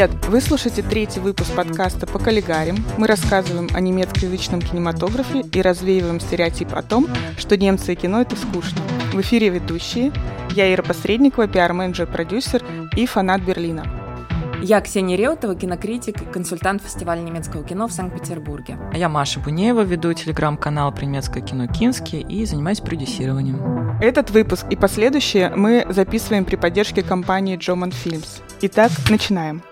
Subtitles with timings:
[0.00, 0.26] Привет!
[0.28, 2.82] Вы слушаете третий выпуск подкаста «По коллегарим».
[2.96, 7.06] Мы рассказываем о немецкоязычном кинематографе и развеиваем стереотип о том,
[7.36, 8.80] что немцы и кино— это скучно.
[9.12, 10.10] В эфире ведущие.
[10.52, 12.64] Я Ира Посредникова, пиар-менеджер-продюсер
[12.96, 13.84] и фанат Берлина.
[14.62, 18.78] Я Ксения Реутова, кинокритик и консультант фестиваля немецкого кино в Санкт-Петербурге.
[18.94, 23.98] А я Маша Бунеева, веду телеграм-канал про немецкое кино «Кински» и занимаюсь продюсированием.
[24.00, 28.40] Этот выпуск и последующие мы записываем при поддержке компании Джоман Films.
[28.62, 29.62] Итак, начинаем.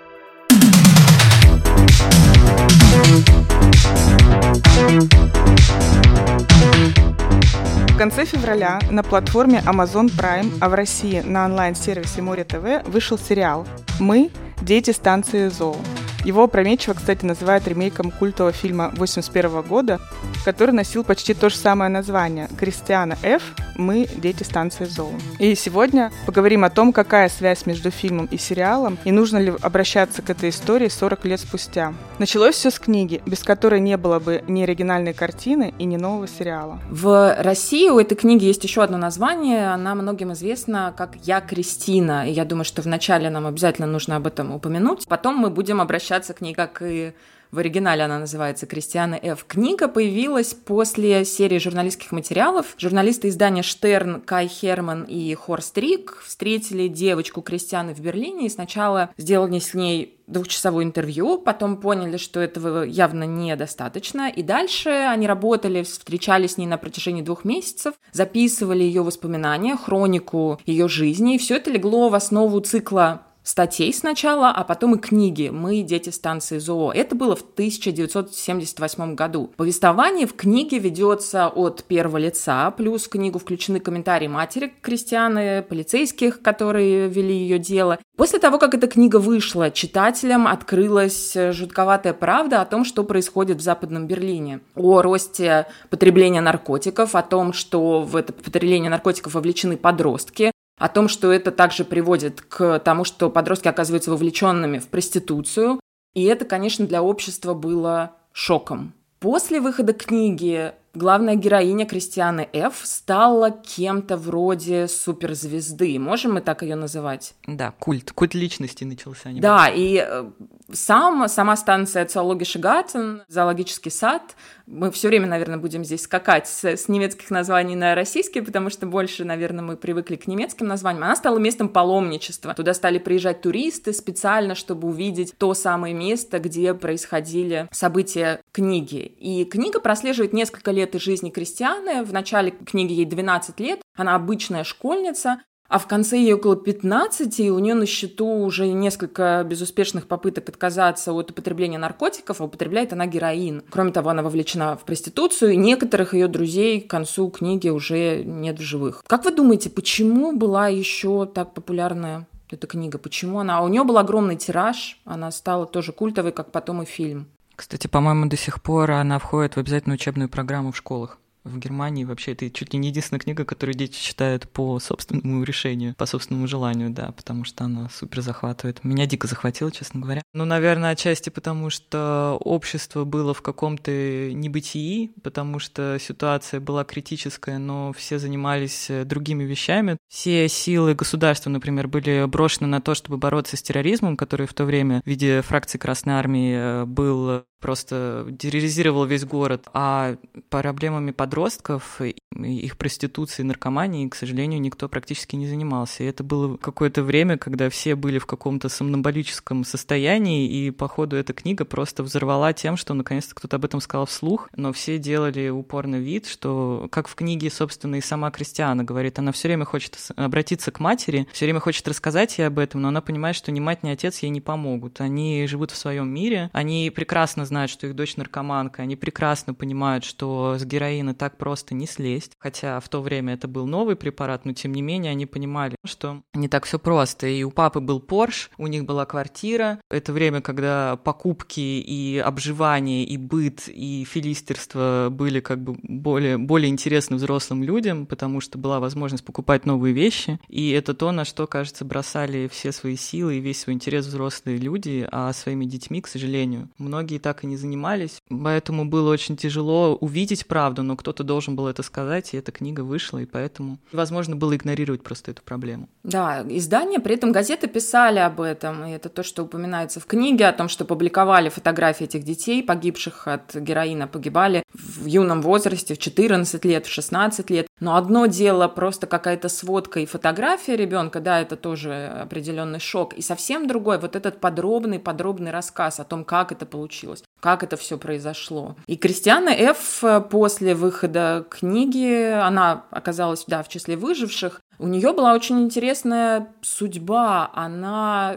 [7.88, 13.18] В конце февраля на платформе Amazon Prime, а в России на онлайн-сервисе Море ТВ вышел
[13.18, 13.66] сериал
[14.00, 14.30] «Мы–
[14.60, 15.76] дети станции ЗОО».
[16.24, 20.00] Его опрометчиво, кстати, называют ремейком культового фильма 81 года,
[20.44, 23.42] который носил почти то же самое название «Кристиана Ф.
[23.77, 25.12] Мы– дети станции ЗОО».
[25.39, 30.20] И сегодня поговорим о том, какая связь между фильмом и сериалом, и нужно ли обращаться
[30.20, 31.94] к этой истории 40 лет спустя.
[32.19, 36.27] Началось все с книги, без которой не было бы ни оригинальной картины и ни нового
[36.27, 36.80] сериала.
[36.91, 42.28] В России у этой книги есть еще одно название, она многим известна как «Я Кристина»,
[42.28, 46.08] и я думаю, что вначале нам обязательно нужно об этом упомянуть, потом мы будем обращаться
[46.34, 47.12] к ней как и
[47.51, 49.47] в оригинале она называется «Кристиана Ф».
[49.48, 52.75] Книга появилась после серии журналистских материалов.
[52.77, 59.11] Журналисты издания «Штерн» Кай Херман и Хорст Рик встретили девочку Кристианы в Берлине и сначала
[59.17, 65.83] сделали с ней двухчасовое интервью, потом поняли, что этого явно недостаточно, и дальше они работали,
[65.84, 71.56] встречались с ней на протяжении двух месяцев, записывали ее воспоминания, хронику ее жизни, и все
[71.56, 76.92] это легло в основу цикла статей сначала, а потом и книги «Мы– дети станции ЗОО».
[76.92, 79.50] Это было в 1978 году.
[79.56, 86.42] Повествование в книге ведется от первого лица, плюс в книгу включены комментарии матери Кристианы, полицейских,
[86.42, 87.98] которые вели ее дело.
[88.17, 93.61] После того, как эта книга вышла, читателям открылась жутковатая правда о том, что происходит в
[93.61, 94.61] Западном Берлине.
[94.74, 101.08] О росте потребления наркотиков, о том, что в это потребление наркотиков вовлечены подростки, о том,
[101.08, 105.80] что это также приводит к тому, что подростки оказываются вовлеченными в проституцию.
[106.14, 108.94] И это, конечно, для общества было шоком.
[109.20, 112.80] После выхода книги главная героиня Кристианы Ф.
[112.84, 115.98] стала кем-то вроде суперзвезды.
[115.98, 117.34] Можем мы так ее называть?
[117.46, 118.12] Да, культ.
[118.12, 119.30] Культ личности начался.
[119.33, 120.30] Да, и э,
[120.72, 124.22] сам, сама станция Зоологische Garten, зоологический сад,
[124.70, 128.87] мы все время, наверное, будем здесь скакать с, с немецких названий на российские, потому что
[128.87, 131.05] больше, наверное, мы привыкли к немецким названиям.
[131.05, 132.55] Она стала местом паломничества.
[132.55, 138.99] Туда стали приезжать туристы специально, чтобы увидеть то самое место, где происходили события книги.
[138.99, 142.05] И книга прослеживает несколько лет из жизни Кристианы.
[142.05, 143.81] В начале книги ей 12 лет.
[143.96, 148.67] Она обычная школьница, а в конце ей около 15, и у нее на счету уже
[148.69, 153.62] несколько безуспешных попыток отказаться от употребления наркотиков, а употребляет она героин.
[153.70, 158.58] Кроме того, она вовлечена в проституцию, и некоторых ее друзей к концу книги уже нет
[158.58, 159.05] в живых.
[159.06, 162.96] Как вы думаете, почему была еще так популярная эта книга?
[162.96, 163.58] Почему она...
[163.58, 167.26] А у нее был огромный тираж, она стала тоже культовой, как потом и фильм.
[167.55, 172.04] Кстати, по-моему, до сих пор она входит в обязательную учебную программу в школах в Германии
[172.04, 176.46] вообще это чуть ли не единственная книга, которую дети читают по собственному решению, по собственному
[176.46, 178.84] желанию, да, потому что она супер захватывает.
[178.84, 180.22] Меня дико захватило, честно говоря.
[180.32, 183.90] Ну, наверное, отчасти потому, что общество было в каком-то
[184.32, 189.96] небытии, потому что ситуация была критическая, но все занимались э, другими вещами.
[190.08, 194.64] Все силы государства, например, были брошены на то, чтобы бороться с терроризмом, который в то
[194.64, 200.17] время в виде фракции Красной Армии э, был просто терроризировал весь город, а
[200.50, 206.05] проблемами подростков, их проституции, наркомании, к сожалению, никто практически не занимался.
[206.05, 211.32] И это было какое-то время, когда все были в каком-то сомноболическом состоянии, и, походу, эта
[211.32, 216.00] книга просто взорвала тем, что наконец-то кто-то об этом сказал вслух, но все делали упорный
[216.00, 220.71] вид, что, как в книге, собственно, и сама Кристиана говорит, она все время хочет обратиться
[220.71, 223.82] к матери, все время хочет рассказать ей об этом, но она понимает, что ни мать,
[223.82, 225.00] ни отец ей не помогут.
[225.00, 230.05] Они живут в своем мире, они прекрасно знают, что их дочь наркоманка, они прекрасно понимают,
[230.05, 234.45] что с героина так просто не слезть, хотя в то время это был новый препарат,
[234.45, 237.27] но тем не менее они понимали, что не так все просто.
[237.27, 239.81] И у папы был Порш, у них была квартира.
[239.91, 246.71] Это время, когда покупки и обживание, и быт, и филистерство были как бы более, более
[246.71, 250.39] интересны взрослым людям, потому что была возможность покупать новые вещи.
[250.49, 254.59] И это то, на что, кажется, бросали все свои силы и весь свой интерес взрослые
[254.59, 259.37] люди, а своими детьми, к сожалению, многие так так и не занимались, поэтому было очень
[259.37, 263.79] тяжело увидеть правду, но кто-то должен был это сказать, и эта книга вышла, и поэтому
[263.93, 265.88] возможно было игнорировать просто эту проблему.
[266.02, 270.49] Да, издания, при этом газеты писали об этом, и это то, что упоминается в книге,
[270.49, 275.99] о том, что публиковали фотографии этих детей, погибших от героина, погибали в юном возрасте, в
[275.99, 277.67] 14 лет, в 16 лет.
[277.79, 283.23] Но одно дело просто какая-то сводка и фотография ребенка, да, это тоже определенный шок, и
[283.23, 287.99] совсем другой вот этот подробный, подробный рассказ о том, как это получилось, как это все
[287.99, 288.76] произошло.
[288.87, 290.02] И Кристиана Ф.
[290.31, 297.50] после выхода книги, она оказалась, да, в числе выживших, у нее была очень интересная судьба.
[297.55, 298.37] Она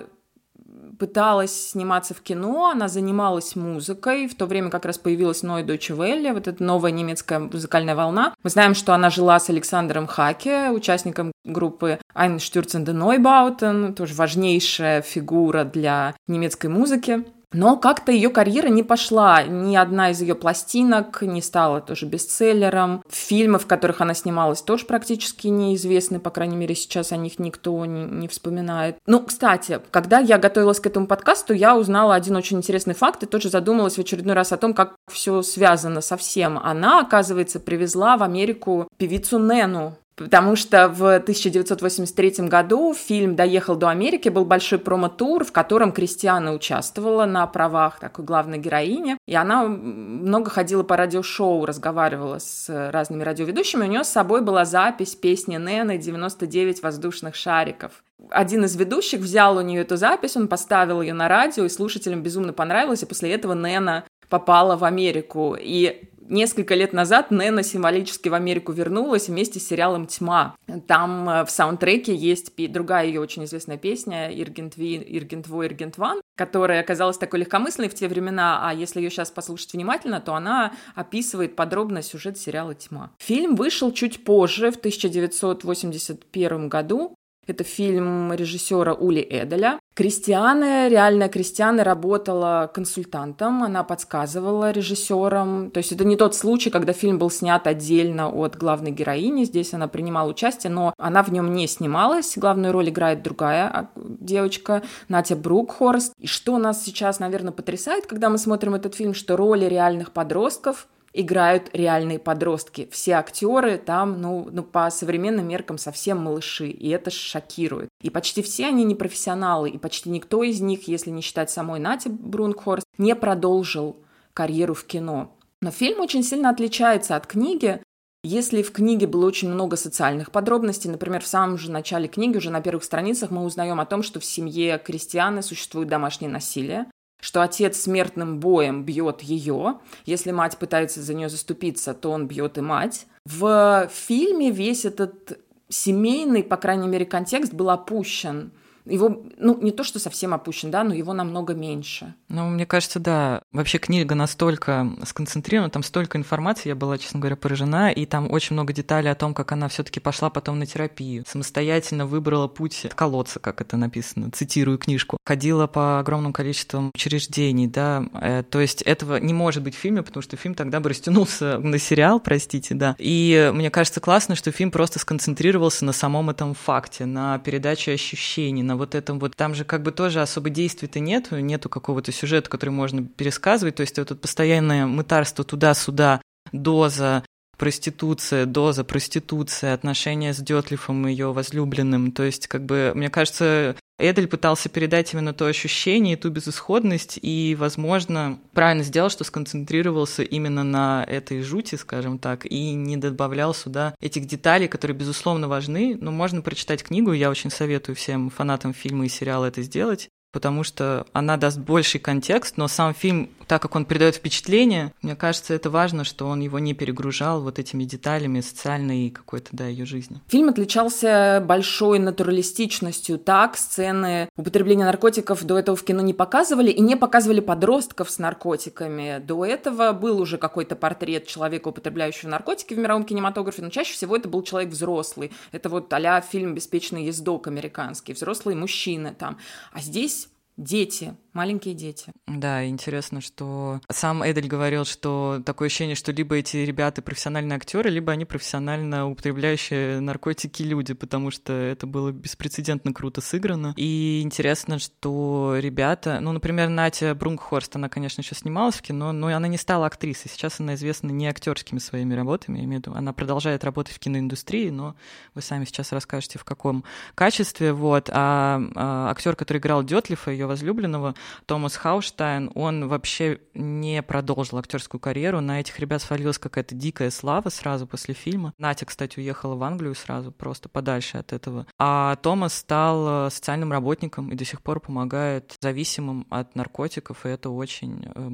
[0.98, 5.96] пыталась сниматься в кино, она занималась музыкой, в то время как раз появилась Ной Deutsche
[5.96, 8.34] Welle, вот эта новая немецкая музыкальная волна.
[8.44, 15.02] Мы знаем, что она жила с Александром Хаке, участником группы Ein Stürzende Neubauten, тоже важнейшая
[15.02, 17.26] фигура для немецкой музыки.
[17.54, 19.44] Но как-то ее карьера не пошла.
[19.44, 23.04] Ни одна из ее пластинок не стала тоже бестселлером.
[23.10, 26.20] Фильмы, в которых она снималась, тоже практически неизвестны.
[26.20, 28.98] По крайней мере, сейчас о них никто не, не вспоминает.
[29.06, 33.26] Ну, кстати, когда я готовилась к этому подкасту, я узнала один очень интересный факт и
[33.26, 36.58] тоже задумалась в очередной раз о том, как все связано со всем.
[36.58, 43.90] Она, оказывается, привезла в Америку певицу Нену, Потому что в 1983 году фильм доехал до
[43.90, 49.18] Америки, был большой промо-тур, в котором Кристиана участвовала на правах такой главной героини.
[49.26, 53.84] И она много ходила по радиошоу, разговаривала с разными радиоведущими.
[53.84, 58.04] У нее с собой была запись песни Нэны «99 воздушных шариков».
[58.30, 62.22] Один из ведущих взял у нее эту запись, он поставил ее на радио, и слушателям
[62.22, 65.58] безумно понравилось, и после этого Нэна попала в Америку.
[65.60, 70.56] И несколько лет назад Нэна символически в Америку вернулась вместе с сериалом «Тьма».
[70.88, 77.18] Там э, в саундтреке есть другая ее очень известная песня «Иргентви, Иргентво, Иргентван», которая оказалась
[77.18, 82.02] такой легкомысленной в те времена, а если ее сейчас послушать внимательно, то она описывает подробно
[82.02, 83.12] сюжет сериала «Тьма».
[83.20, 87.16] Фильм вышел чуть позже, в 1981 году,
[87.48, 89.80] это фильм режиссера Ули Эделя.
[89.96, 95.72] Кристиана, реально Кристиана работала консультантом, она подсказывала режиссерам.
[95.72, 99.44] То есть это не тот случай, когда фильм был снят отдельно от главной героини.
[99.44, 102.38] Здесь она принимала участие, но она в нем не снималась.
[102.38, 106.14] Главную роль играет другая а, девочка, Натя Брукхорст.
[106.20, 110.88] И что нас сейчас, наверное, потрясает, когда мы смотрим этот фильм, что роли реальных подростков–
[111.14, 112.88] играют реальные подростки.
[112.92, 117.90] Все актеры там, ну, ну, по современным меркам совсем малыши, и это шокирует.
[118.02, 121.80] И почти все они не профессионалы, и почти никто из них, если не считать самой
[121.80, 123.98] Нати Брункхорст, не продолжил
[124.34, 125.36] карьеру в кино.
[125.62, 127.82] Но фильм очень сильно отличается от книги.
[128.24, 132.52] Если в книге было очень много социальных подробностей, например, в самом же начале книги, уже
[132.52, 136.86] на первых страницах мы узнаем о том, что в семье крестьяны существует домашнее насилие,
[137.22, 139.80] что отец смертным боем бьет ее.
[140.06, 143.08] Если мать пытается за нее заступиться, то он бьет и мать.
[143.24, 145.40] В фильме весь этот
[145.70, 148.52] семейный, по крайней мере, контекст был опущен.
[148.92, 152.14] Его, ну, не то, что совсем опущен, да, но его намного меньше.
[152.30, 153.42] Ну, мне кажется, да.
[153.52, 158.54] Вообще книга настолько сконцентрирована, там столько информации, я была, честно говоря, поражена, и там очень
[158.54, 162.86] много деталей о том, как она все таки пошла потом на терапию, самостоятельно выбрала путь
[162.86, 168.60] от колодца, как это написано, цитирую книжку, ходила по огромному количеству учреждений, да, э, то
[168.60, 172.20] есть этого не может быть в фильме, потому что фильм тогда бы растянулся на сериал,
[172.20, 177.40] простите, да, и мне кажется классно, что фильм просто сконцентрировался на самом этом факте, на
[177.40, 181.70] передаче ощущений, на вот этом вот, там же как бы тоже особо действий-то нет, нету
[181.70, 186.22] какого-то сюжета, который можно пересказывать, то есть вот постоянное мытарство туда-сюда,
[186.52, 187.24] доза,
[187.62, 192.12] проституция, доза, проституция, отношения с Детлифом и ее возлюбленным.
[192.12, 197.56] То есть, как бы, мне кажется, Эдель пытался передать именно то ощущение, ту безысходность, и,
[197.60, 203.94] возможно, правильно сделал, что сконцентрировался именно на этой жути, скажем так, и не добавлял сюда
[204.02, 209.06] этих деталей, которые, безусловно, важны, но можно прочитать книгу, я очень советую всем фанатам фильма
[209.06, 213.76] и сериала это сделать, потому что она даст больший контекст, но сам фильм, так как
[213.76, 218.42] он передает впечатление, мне кажется, это важно, что он его не перегружал вот этими деталями
[218.42, 220.22] социальной какой-то, да, ее жизни.
[220.28, 223.18] Фильм отличался большой натуралистичностью.
[223.18, 228.20] Так, сцены употребления наркотиков до этого в кино не показывали, и не показывали подростков с
[228.20, 229.22] наркотиками.
[229.26, 234.16] До этого был уже какой-то портрет человека, употребляющего наркотики в мировом кинематографе, но чаще всего
[234.16, 235.32] это был человек взрослый.
[235.52, 239.38] Это вот а фильм «Беспечный ездок» американский, взрослый мужчина там.
[239.72, 240.21] А здесь
[240.62, 242.12] дети, маленькие дети.
[242.28, 247.90] Да, интересно, что сам Эдель говорил, что такое ощущение, что либо эти ребята профессиональные актеры,
[247.90, 253.74] либо они профессионально употребляющие наркотики люди, потому что это было беспрецедентно круто сыграно.
[253.78, 259.28] И интересно, что ребята, ну, например, Натя Брунгхорст, она, конечно, еще снималась в кино, но
[259.28, 260.30] она не стала актрисой.
[260.32, 264.00] Сейчас она известна не актерскими своими работами, я имею в виду, она продолжает работать в
[264.00, 264.96] киноиндустрии, но
[265.34, 266.84] вы сами сейчас расскажете, в каком
[267.16, 267.74] качестве.
[267.74, 268.10] Вот.
[268.12, 275.00] А, а актер, который играл Детлифа, ее возлюбленного, Томас Хауштайн, он вообще не продолжил актерскую
[275.00, 275.42] карьеру.
[275.42, 278.54] На этих ребят свалилась какая-то дикая слава сразу после фильма.
[278.58, 281.68] Натя, кстати, уехала в Англию сразу, просто подальше от этого.
[281.78, 287.30] А Томас стал э, социальным работником и до сих пор помогает зависимым от наркотиков, и
[287.30, 288.30] это очень э,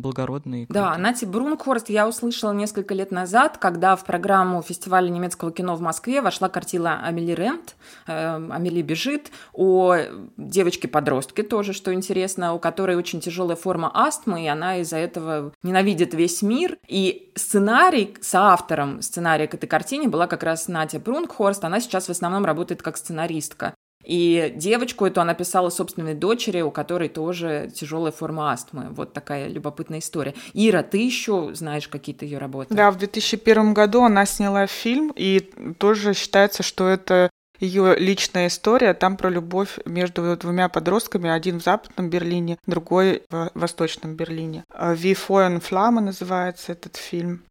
[0.65, 0.73] круто.
[0.73, 5.81] Да, Нати Брунхорст я услышала несколько лет назад, когда в программу фестиваля немецкого кино в
[5.81, 7.75] Москве вошла картина Амели Рент,
[8.07, 9.95] э, Амели бежит, о
[10.37, 16.13] девочке-подростке тоже, что интересно, у которой очень тяжелая форма астмы, и она из-за этого ненавидит
[16.13, 16.77] весь мир.
[16.87, 21.63] И сценарий с автором сценария к этой картине была как раз Надя Брунхорст.
[21.63, 23.73] Она сейчас в основном работает как сценаристка.
[24.07, 28.87] И девочку эту она писала собственной дочери, у которой тоже тяжелая форма астмы.
[28.91, 30.33] Вот такая любопытная история.
[30.53, 32.73] Ира, ты еще знаешь какие-то ее работы?
[32.73, 35.39] Да, в 2001 году она сняла фильм, и
[35.77, 37.29] тоже считается, что это
[37.59, 38.93] ее личная история.
[38.93, 41.29] Там про любовь между двумя подростками.
[41.29, 44.63] Один в западном Берлине, другой в восточном Берлине.
[44.77, 47.43] «Ви Фоен Флама» называется этот фильм.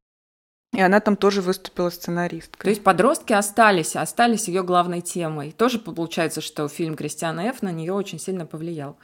[0.72, 2.64] И она там тоже выступила сценаристкой.
[2.64, 5.52] То есть подростки остались, остались ее главной темой.
[5.52, 7.62] Тоже получается, что фильм Кристиана Ф.
[7.62, 8.98] на нее очень сильно повлиял.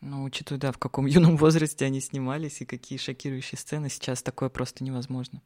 [0.00, 4.48] Ну, учитывая, да, в каком юном возрасте они снимались и какие шокирующие сцены, сейчас такое
[4.48, 5.42] просто невозможно.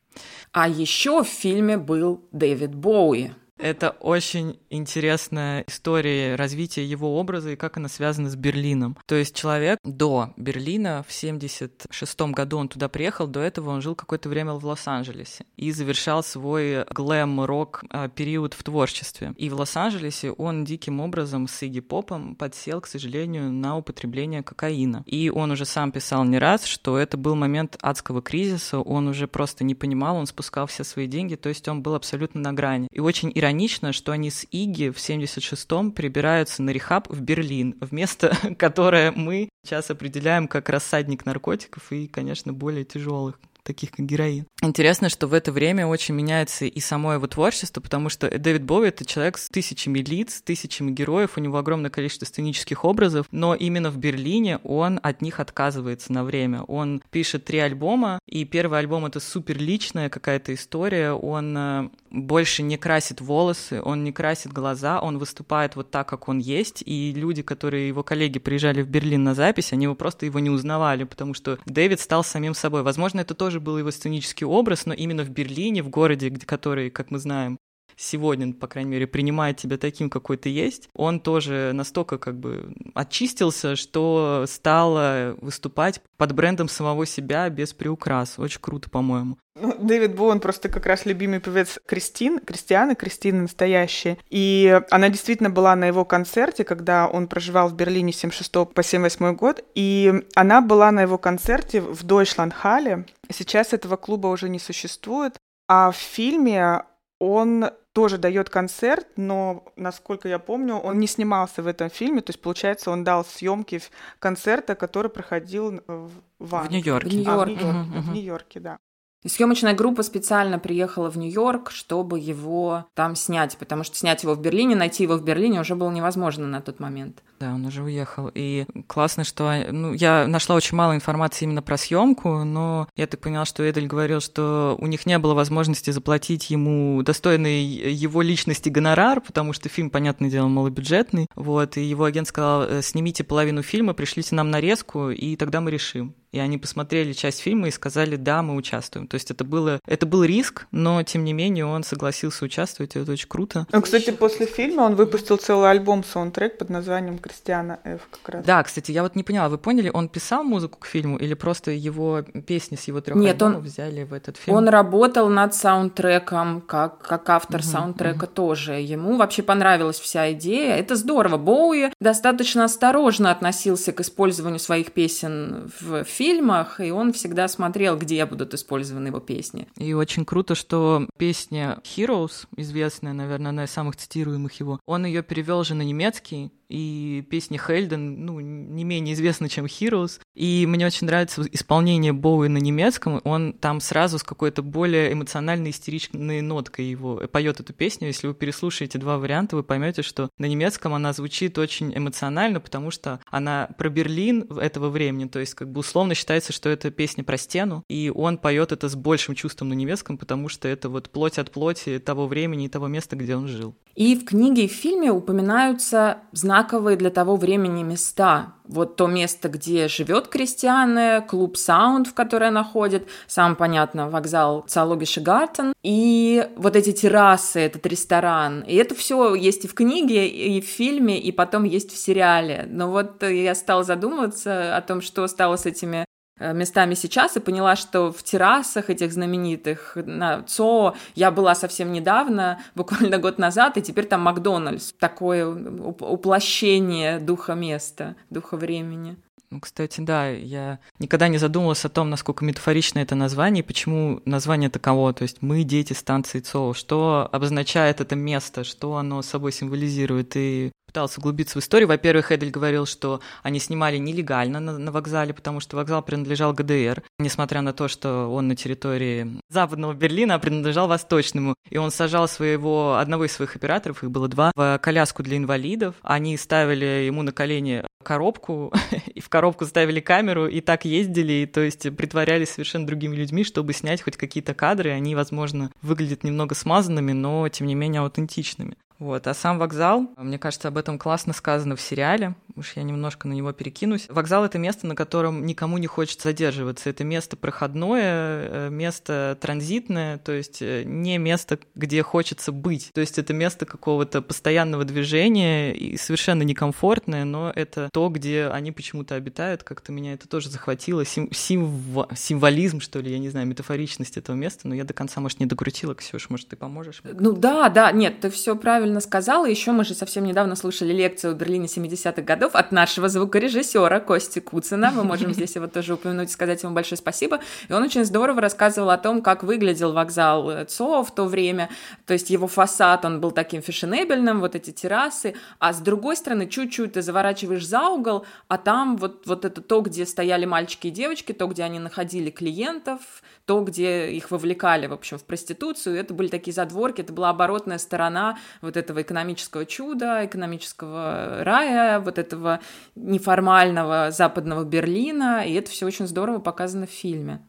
[0.52, 3.32] А еще в фильме был Дэвид Боуи.
[3.58, 8.96] Это очень интересная история развития его образа и как она связана с Берлином.
[9.06, 13.94] То есть человек до Берлина в 76 году он туда приехал, до этого он жил
[13.94, 19.34] какое-то время в Лос-Анджелесе и завершал свой глэм-рок а, период в творчестве.
[19.36, 25.04] И в Лос-Анджелесе он диким образом с Игги Попом подсел, к сожалению, на употребление кокаина.
[25.06, 29.28] И он уже сам писал не раз, что это был момент адского кризиса, он уже
[29.28, 32.88] просто не понимал, он спускал все свои деньги, то есть он был абсолютно на грани.
[32.90, 37.92] И очень иронично, что они с Иги в 76-м прибираются на рехаб в Берлин, в
[37.92, 44.46] место, которое мы сейчас определяем как рассадник наркотиков и, конечно, более тяжелых таких как героин.
[44.62, 48.88] Интересно, что в это время очень меняется и само его творчество, потому что Дэвид Боуи—
[48.88, 53.90] это человек с тысячами лиц, тысячами героев, у него огромное количество сценических образов, но именно
[53.90, 56.62] в Берлине он от них отказывается на время.
[56.62, 62.62] Он пишет три альбома, и первый альбом— это супер личная какая-то история, он э, больше
[62.62, 67.12] не красит волосы, он не красит глаза, он выступает вот так, как он есть, и
[67.14, 71.04] люди, которые его коллеги приезжали в Берлин на запись, они его просто его не узнавали,
[71.04, 72.82] потому что Дэвид стал самим собой.
[72.82, 77.10] Возможно, это тоже был его сценический образ, но именно в Берлине, в городе, который, как
[77.10, 77.58] мы знаем,
[77.96, 82.74] сегодня, по крайней мере, принимает тебя таким, какой ты есть, он тоже настолько как бы
[82.94, 88.38] очистился, что стал выступать под брендом самого себя без приукрас.
[88.38, 89.38] Очень круто, по-моему.
[89.56, 94.18] Ну, Дэвид Боуэн просто как раз любимый певец Кристин, Кристианы, Кристина настоящая.
[94.28, 98.82] И она действительно была на его концерте, когда он проживал в Берлине с 76 по
[98.82, 99.64] 78 год.
[99.76, 103.06] И она была на его концерте в Дойчландхале.
[103.32, 105.36] Сейчас этого клуба уже не существует.
[105.68, 106.82] А в фильме
[107.18, 112.30] он тоже дает концерт, но, насколько я помню, он не снимался в этом фильме, то
[112.30, 113.80] есть, получается, он дал съемки
[114.18, 117.08] концерта, который проходил в, в Нью-Йорке.
[117.08, 118.78] В Нью-Йорке, а, в Нью-Йорке, в Нью-Йорке да.
[119.26, 124.40] Съемочная группа специально приехала в Нью-Йорк, чтобы его там снять, потому что снять его в
[124.40, 127.22] Берлине, найти его в Берлине уже было невозможно на тот момент.
[127.40, 128.30] Да, он уже уехал.
[128.34, 133.20] И классно, что ну, я нашла очень мало информации именно про съемку, но я так
[133.20, 138.68] поняла, что Эдель говорил, что у них не было возможности заплатить ему достойный его личности
[138.68, 141.28] гонорар, потому что фильм, понятное дело, малобюджетный.
[141.34, 145.70] Вот, и его агент сказал, «Э, снимите половину фильма, пришлите нам нарезку, и тогда мы
[145.70, 149.06] решим и они посмотрели часть фильма и сказали, да, мы участвуем.
[149.06, 152.98] То есть это, было, это был риск, но тем не менее он согласился участвовать, и
[152.98, 153.68] это очень круто.
[153.70, 158.44] Ну, кстати, после фильма он выпустил целый альбом саундтрек под названием «Кристиана Ф» как раз.
[158.44, 161.70] Да, кстати, я вот не поняла, вы поняли, он писал музыку к фильму или просто
[161.70, 164.56] его песни с его трех Нет, альбомов он, взяли в этот фильм?
[164.56, 168.32] Он работал над саундтреком, как, как автор угу, саундтрека угу.
[168.32, 168.72] тоже.
[168.72, 170.74] Ему вообще понравилась вся идея.
[170.74, 171.36] Это здорово.
[171.36, 177.98] Боуи достаточно осторожно относился к использованию своих песен в фильме, фильмах, и он всегда смотрел,
[177.98, 179.68] где будут использованы его песни.
[179.76, 185.22] И очень круто, что песня Heroes, известная, наверное, одна из самых цитируемых его, он ее
[185.22, 190.20] перевел же на немецкий, и песни Хельден, ну, не менее известны, чем Heroes.
[190.34, 193.20] И мне очень нравится исполнение Боуи на немецком.
[193.24, 198.08] Он там сразу с какой-то более эмоциональной, истеричной ноткой его поет эту песню.
[198.08, 202.90] Если вы переслушаете два варианта, вы поймете, что на немецком она звучит очень эмоционально, потому
[202.90, 207.24] что она про Берлин этого времени, то есть как бы условно считается, что это песня
[207.24, 211.10] про стену, и он поет это с большим чувством на немецком, потому что это вот
[211.10, 213.74] плоть от плоти того времени и того места, где он жил.
[213.94, 216.18] И в книге и в фильме упоминаются
[216.54, 218.52] знаковые для того времени места.
[218.64, 224.64] Вот то место, где живет Кристиане, клуб Саунд, в который она ходит, сам, понятно, вокзал
[224.68, 228.60] Циологиша Гартен, и вот эти террасы, этот ресторан.
[228.60, 232.66] И это все есть и в книге, и в фильме, и потом есть в сериале.
[232.70, 236.04] Но вот я стала задумываться о том, что стало с этими
[236.38, 242.60] местами сейчас и поняла, что в террасах этих знаменитых на ЦО я была совсем недавно,
[242.74, 244.92] буквально год назад, и теперь там Макдональдс.
[244.98, 249.16] Такое уплощение духа места, духа времени.
[249.54, 254.20] Ну, кстати, да, я никогда не задумывалась о том, насколько метафорично это название, и почему
[254.24, 255.12] название таково.
[255.12, 256.74] То есть мы дети станции ЦО.
[256.74, 260.32] Что обозначает это место, что оно собой символизирует.
[260.34, 261.88] И пытался углубиться в историю.
[261.88, 267.02] Во-первых, Эдель говорил, что они снимали нелегально на, на вокзале, потому что вокзал принадлежал ГДР,
[267.18, 271.56] несмотря на то, что он на территории западного Берлина, а принадлежал восточному.
[271.68, 275.96] И он сажал своего, одного из своих операторов, их было два, в коляску для инвалидов.
[276.02, 278.72] Они ставили ему на колени коробку,
[279.12, 283.42] и в коробку ставили камеру, и так ездили, и, то есть притворялись совершенно другими людьми,
[283.42, 284.90] чтобы снять хоть какие-то кадры.
[284.90, 288.76] Они, возможно, выглядят немного смазанными, но, тем не менее, аутентичными.
[288.98, 289.26] Вот.
[289.26, 292.34] А сам вокзал, мне кажется, об этом классно сказано в сериале.
[292.56, 294.06] Уж я немножко на него перекинусь.
[294.08, 296.88] Вокзал— это место, на котором никому не хочется задерживаться.
[296.88, 302.90] Это место проходное, э, место транзитное, то есть э, не место, где хочется быть.
[302.94, 308.70] То есть это место какого-то постоянного движения и совершенно некомфортное, но это то, где они
[308.70, 309.64] почему-то обитают.
[309.64, 311.04] Как-то меня это тоже захватило.
[311.04, 315.20] Сим символ символизм, что ли, я не знаю, метафоричность этого места, но я до конца,
[315.20, 315.94] может, не докрутила.
[315.94, 317.02] Ксюша, может, ты поможешь?
[317.04, 319.46] Ну да, да, нет, ты все правильно правильно сказала.
[319.46, 324.40] Еще мы же совсем недавно слушали лекцию в Берлине 70-х годов от нашего звукорежиссера Кости
[324.40, 324.90] Куцина.
[324.90, 327.40] Мы можем здесь его тоже упомянуть, сказать ему большое спасибо.
[327.70, 331.70] И он очень здорово рассказывал о том, как выглядел вокзал ЦО в то время.
[332.04, 335.34] То есть его фасад, он был таким фешенебельным, вот эти террасы.
[335.58, 339.80] А с другой стороны, чуть-чуть ты заворачиваешь за угол, а там вот, вот это то,
[339.80, 343.00] где стояли мальчики и девочки, то, где они находили клиентов,
[343.46, 345.98] то, где их вовлекали, в общем, в проституцию.
[345.98, 352.18] Это были такие задворки, это была оборотная сторона вот этого экономического чуда, экономического рая, вот
[352.18, 352.60] этого
[352.94, 357.40] неформального западного Берлина, и это все очень здорово показано в фильме.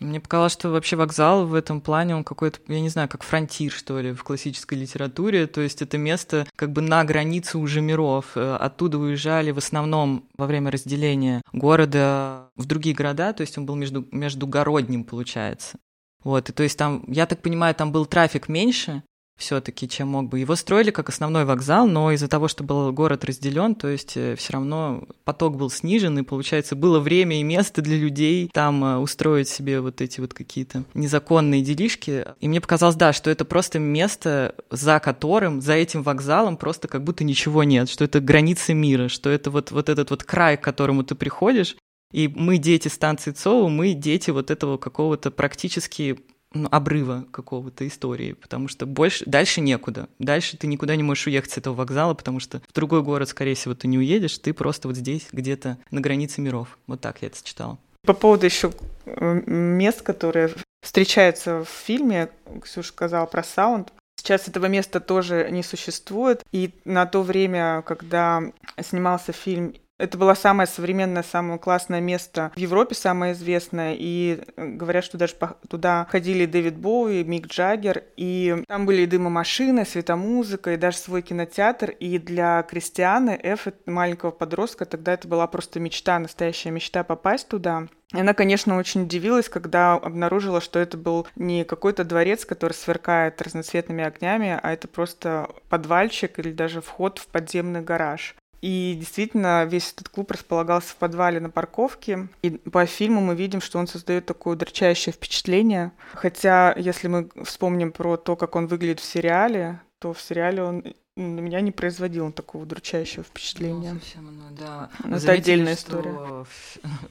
[0.00, 3.72] Мне показалось, что вообще вокзал в этом плане, он какой-то, я не знаю, как фронтир,
[3.72, 5.48] что ли, в классической литературе.
[5.48, 8.36] То есть это место как бы на границе уже миров.
[8.36, 13.66] Э, оттуда уезжали в основном во время разделения города в другие города, то есть он
[13.66, 15.78] был между, междугородним, получается.
[16.22, 19.02] Вот, и то есть там, я так понимаю, там был трафик меньше,
[19.38, 20.40] все-таки, чем мог бы.
[20.40, 24.34] Его строили как основной вокзал, но из-за того, что был город разделен, то есть э,
[24.36, 28.96] все равно поток был снижен, и, получается, было время и место для людей там э,
[28.98, 32.26] устроить себе вот эти вот какие-то незаконные делишки.
[32.40, 37.04] И мне показалось, да, что это просто место, за которым, за этим вокзалом просто как
[37.04, 40.62] будто ничего нет, что это границы мира, что это вот, вот этот вот край, к
[40.62, 41.76] которому ты приходишь,
[42.12, 46.18] и мы дети станции ЦОУ, мы дети вот этого какого-то практически
[46.52, 50.08] ну, обрыва какого-то истории, потому что больше, дальше некуда.
[50.18, 53.54] Дальше ты никуда не можешь уехать с этого вокзала, потому что в другой город, скорее
[53.54, 56.78] всего, ты не уедешь, ты просто вот здесь, где-то на границе миров.
[56.86, 57.78] Вот так я это читала.
[58.06, 58.72] По поводу еще
[59.04, 60.50] э, мест, которые
[60.82, 62.30] встречаются в фильме,
[62.62, 63.92] Ксюша сказала про саунд.
[64.18, 66.42] Сейчас этого места тоже не существует.
[66.52, 68.42] И на то время, когда
[68.80, 73.96] снимался фильм это было самое современное, самое классное место в Европе, самое известное.
[73.98, 75.34] И э, говорят, что даже
[75.68, 78.04] туда ходили Дэвид Боуи, Мик Джаггер.
[78.16, 81.90] И там были и дымомашины, светомузыка, и даже свой кинотеатр.
[81.90, 87.88] И для Кристианы Эф, маленького подростка, тогда это была просто мечта, настоящая мечта попасть туда.
[88.14, 93.42] И она, конечно, очень удивилась, когда обнаружила, что это был не какой-то дворец, который сверкает
[93.42, 98.34] разноцветными огнями, а это просто подвальчик или даже вход в подземный гараж.
[98.60, 102.28] И действительно, весь этот клуб располагался в подвале на парковке.
[102.42, 105.92] И по фильму мы видим, что он создает такое удручающее впечатление.
[106.14, 110.84] Хотя, если мы вспомним про то, как он выглядит в сериале, то в сериале он
[111.16, 113.92] на меня не производил такого удручающего впечатления.
[113.92, 114.90] Ну, совсем оно, да.
[115.04, 116.12] Ну, это Заметили, отдельная история.
[116.12, 116.46] В,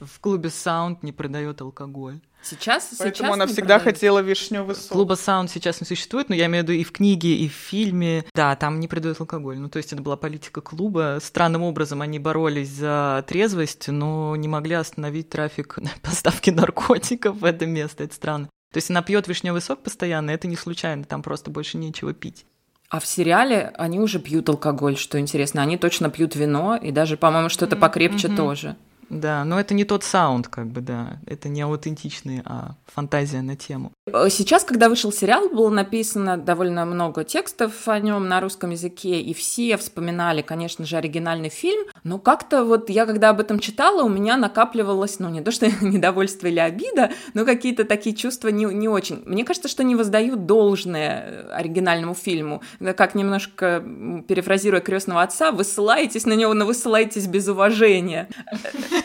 [0.00, 2.20] в клубе Sound не продает алкоголь.
[2.42, 3.82] Сейчас, Поэтому сейчас она всегда продают.
[3.82, 4.92] хотела вишневый сок.
[4.92, 7.52] Клуба Sound сейчас не существует, но я имею в виду и в книге, и в
[7.52, 8.24] фильме.
[8.34, 9.58] Да, там не продают алкоголь.
[9.58, 11.18] Ну, то есть это была политика клуба.
[11.22, 17.66] Странным образом они боролись за трезвость, но не могли остановить трафик поставки наркотиков в это
[17.66, 18.04] место.
[18.04, 18.48] Это странно.
[18.72, 22.44] То есть она пьет вишневый сок постоянно, это не случайно, там просто больше нечего пить.
[22.90, 25.60] А в сериале они уже пьют алкоголь, что интересно.
[25.62, 28.36] Они точно пьют вино, и даже, по-моему, что-то покрепче мгм.
[28.36, 28.76] тоже.
[29.10, 31.18] Да, но это не тот саунд, как бы, да.
[31.26, 33.92] Это не аутентичный, а фантазия на тему.
[34.28, 39.32] Сейчас, когда вышел сериал, было написано довольно много текстов о нем на русском языке, и
[39.32, 41.86] все вспоминали, конечно же, оригинальный фильм.
[42.04, 45.66] Но как-то вот я, когда об этом читала, у меня накапливалось, ну, не то что
[45.80, 49.22] недовольство или обида, но какие-то такие чувства не, не очень.
[49.24, 52.62] Мне кажется, что не воздают должное э, оригинальному фильму.
[52.96, 53.82] Как немножко,
[54.28, 58.28] перефразируя крестного отца, вы ссылаетесь на него, но вы ссылаетесь без уважения.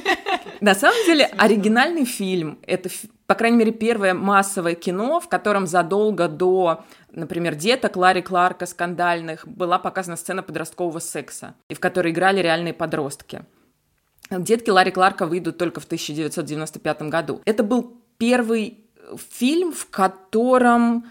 [0.61, 2.89] На самом деле, оригинальный фильм— это,
[3.27, 9.45] по крайней мере, первое массовое кино, в котором задолго до, например, деток Ларри Кларка скандальных
[9.45, 13.43] была показана сцена подросткового секса, и в которой играли реальные подростки.
[14.29, 17.41] Детки Ларри Кларка выйдут только в 1995 году.
[17.43, 18.85] Это был первый
[19.31, 21.05] фильм, в котором,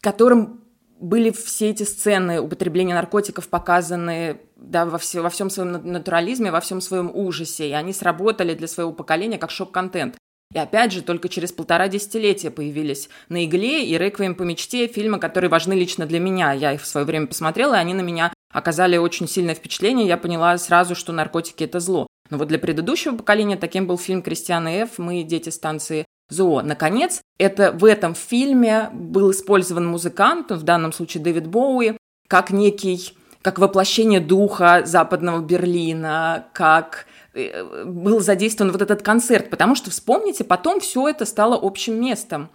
[0.00, 0.61] которым
[1.02, 6.52] были все эти сцены употребления наркотиков показаны да, во, все, во всем своем на- натурализме,
[6.52, 10.16] во всем своем ужасе, и они сработали для своего поколения как шок-контент.
[10.54, 15.18] И опять же, только через полтора десятилетия появились «На игле» и «Реквием по мечте» фильмы,
[15.18, 16.52] которые важны лично для меня.
[16.52, 20.06] Я их в свое время посмотрела, и они на меня оказали очень сильное впечатление.
[20.06, 22.06] Я поняла сразу, что наркотики– это зло.
[22.30, 24.98] Но вот для предыдущего поколения таким был фильм Кристиана Ф.
[24.98, 26.62] «Мы дети станции ЗОО».
[26.62, 31.96] Наконец, это в этом фильме был использован музыкант, в данном случае Дэвид Боуи,
[32.28, 39.74] как некий, как воплощение духа западного Берлина, как э, был задействован вот этот концерт, потому
[39.74, 42.48] что, вспомните, потом все это стало общим местом.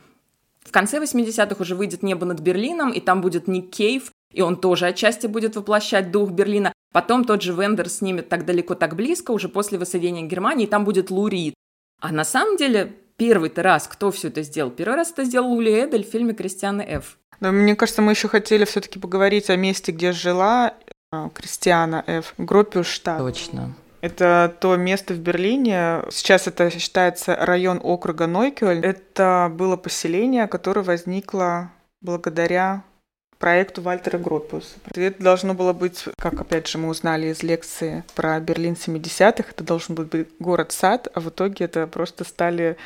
[0.63, 4.57] В конце 80-х уже выйдет «Небо над Берлином», и там будет Ник Кейв, и он
[4.57, 6.73] тоже отчасти будет воплощать дух Берлина.
[6.93, 10.83] Потом тот же Вендер снимет «Так далеко, так близко», уже после воссоединения Германии, и там
[10.83, 11.53] будет Лу Рид.
[12.01, 14.71] А на самом деле, первый-то раз, кто все это сделал?
[14.71, 17.17] Первый раз это сделал Ули Эдель в фильме Кристиана Ф.
[17.39, 20.73] Но мне кажется, мы еще хотели все-таки поговорить о месте, где жила
[21.11, 22.33] э, Кристиана Ф.
[22.37, 23.19] Гропюштадт.
[23.19, 23.75] Точно.
[24.01, 26.03] Это то место в Берлине.
[26.11, 28.79] Сейчас это считается район округа Нойкёль.
[28.79, 32.83] Это было поселение, которое возникло благодаря
[33.39, 34.75] проекту Вальтера Гропиуса.
[34.93, 39.63] Это должно было быть, как опять же мы узнали из лекции про Берлин 70-х, это
[39.63, 42.77] должен был быть город-сад, а в итоге это просто стали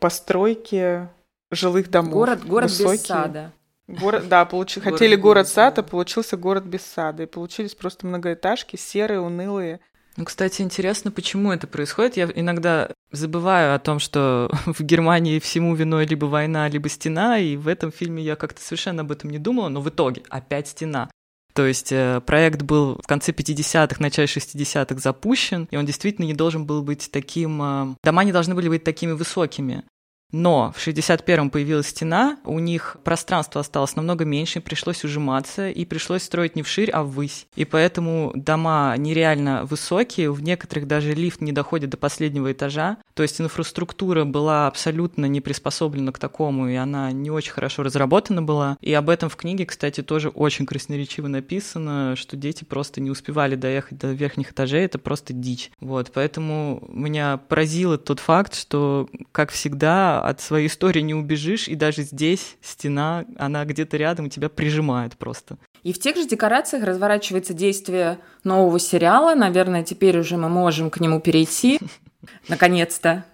[0.00, 1.08] постройки
[1.50, 2.12] жилых домов.
[2.12, 2.98] Город, город без Высокие.
[3.06, 3.52] сада.
[3.88, 4.80] Город, да, получи...
[4.80, 5.80] Город хотели без город-сад, сада.
[5.80, 7.24] а получился город без сада.
[7.24, 9.80] И получились просто многоэтажки, серые, унылые.
[10.16, 12.16] Ну, кстати, интересно, почему это происходит.
[12.16, 17.56] Я иногда забываю о том, что в Германии всему виной либо война, либо стена, и
[17.56, 21.10] в этом фильме я как-то совершенно об этом не думала, но в итоге опять стена.
[21.52, 26.34] То есть э, проект был в конце 50-х, начале 60-х запущен, и он действительно не
[26.34, 27.62] должен был быть таким...
[27.62, 29.84] э, Дома не должны были быть такими высокими.
[30.32, 36.22] Но в 61-м появилась стена, у них пространство осталось намного меньше, пришлось ужиматься, и пришлось
[36.22, 37.46] строить не вширь, а ввысь.
[37.56, 43.22] И поэтому дома нереально высокие, в некоторых даже лифт не доходит до последнего этажа, то
[43.22, 48.76] есть инфраструктура была абсолютно не приспособлена к такому, и она не очень хорошо разработана была.
[48.80, 53.56] И об этом в книге, кстати, тоже очень красноречиво написано, что дети просто не успевали
[53.56, 55.70] доехать до верхних этажей, это просто дичь.
[55.80, 61.74] Вот, поэтому меня поразило тот факт, что, как всегда, от своей истории не убежишь, и
[61.74, 65.56] даже здесь стена, она где-то рядом, тебя прижимает просто.
[65.82, 69.34] И в тех же декорациях разворачивается действие нового сериала.
[69.34, 71.80] Наверное, теперь уже мы можем к нему перейти.
[72.48, 73.24] Наконец-то.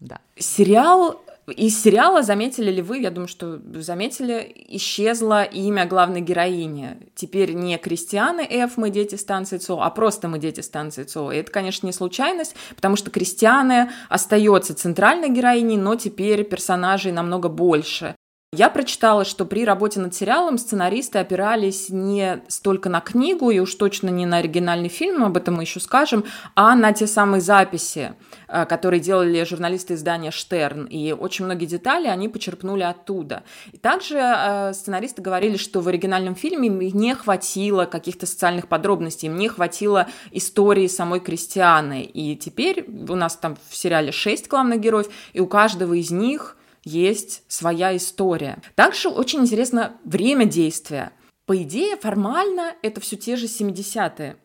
[0.00, 0.20] Да.
[0.36, 1.23] Сериал...
[1.46, 6.96] Из сериала, заметили ли вы, я думаю, что заметили, исчезло имя главной героини.
[7.14, 8.76] Теперь не Кристианы Ф.
[8.76, 11.32] «Мы дети станции ЦО», а просто «Мы дети станции ЦО».
[11.32, 17.50] И это, конечно, не случайность, потому что Кристианы остается центральной героиней, но теперь персонажей намного
[17.50, 18.14] больше.
[18.56, 23.74] Я прочитала, что при работе над сериалом сценаристы опирались не столько на книгу и уж
[23.74, 28.14] точно не на оригинальный фильм, об этом мы еще скажем, а на те самые записи,
[28.46, 30.84] э, которые делали журналисты издания «Штерн».
[30.84, 33.42] И очень многие детали они почерпнули оттуда.
[33.72, 39.36] И также э, сценаристы говорили, что в оригинальном фильме не хватило каких-то социальных подробностей, им
[39.36, 42.04] не хватило истории самой Кристианы.
[42.04, 46.56] И теперь у нас там в сериале шесть главных героев, и у каждого из них
[46.84, 48.62] есть своя история.
[48.74, 51.12] Также очень интересно время действия.
[51.46, 54.36] По идее, формально это все те же 70-е.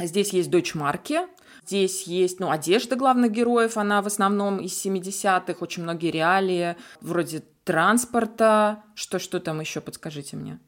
[0.00, 1.20] Здесь есть дочь Марки,
[1.64, 7.42] здесь есть, ну, одежда главных героев, она в основном из 70-х, очень многие реалии, вроде
[7.64, 8.84] транспорта.
[8.94, 10.58] Что, что там еще, подскажите мне?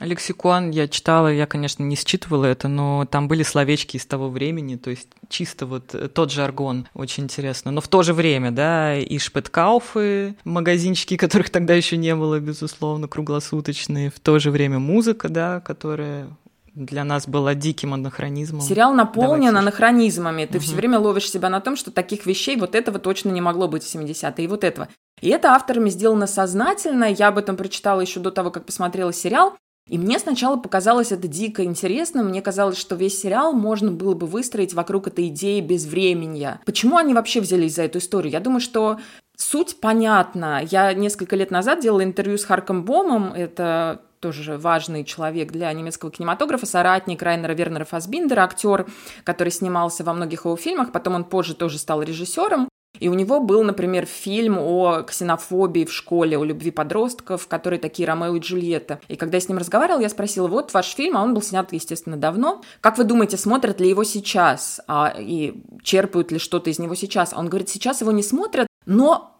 [0.00, 4.76] Лексикон я читала, я, конечно, не считывала это, но там были словечки из того времени,
[4.76, 7.70] то есть чисто вот тот же аргон, очень интересно.
[7.70, 13.08] Но в то же время, да, и шпеткауфы, магазинчики, которых тогда еще не было, безусловно,
[13.08, 16.28] круглосуточные, в то же время музыка, да, которая
[16.74, 18.60] для нас была диким анахронизмом.
[18.60, 19.58] Сериал наполнен Давайте.
[19.58, 20.44] анахронизмами.
[20.44, 20.64] Ты угу.
[20.64, 23.82] все время ловишь себя на том, что таких вещей вот этого точно не могло быть
[23.82, 24.88] в 70-е, и вот этого.
[25.22, 27.04] И это авторами сделано сознательно.
[27.04, 29.56] Я об этом прочитала еще до того, как посмотрела сериал.
[29.88, 32.24] И мне сначала показалось это дико интересно.
[32.24, 36.60] Мне казалось, что весь сериал можно было бы выстроить вокруг этой идеи безвременья.
[36.66, 38.32] Почему они вообще взялись за эту историю?
[38.32, 38.98] Я думаю, что
[39.36, 40.60] суть понятна.
[40.68, 43.32] Я несколько лет назад делала интервью с Харком Бомом.
[43.32, 48.86] Это тоже важный человек для немецкого кинематографа, соратник Райнера Вернера Фасбиндера, актер,
[49.22, 52.68] который снимался во многих его фильмах, потом он позже тоже стал режиссером.
[53.00, 58.06] И у него был, например, фильм о ксенофобии в школе, о любви подростков, которые такие
[58.06, 59.00] Ромео и Джульетта.
[59.08, 61.72] И когда я с ним разговаривала, я спросила, вот ваш фильм, а он был снят,
[61.72, 62.62] естественно, давно.
[62.80, 64.80] Как вы думаете, смотрят ли его сейчас?
[64.86, 67.32] А, и черпают ли что-то из него сейчас?
[67.32, 69.35] А он говорит, сейчас его не смотрят, но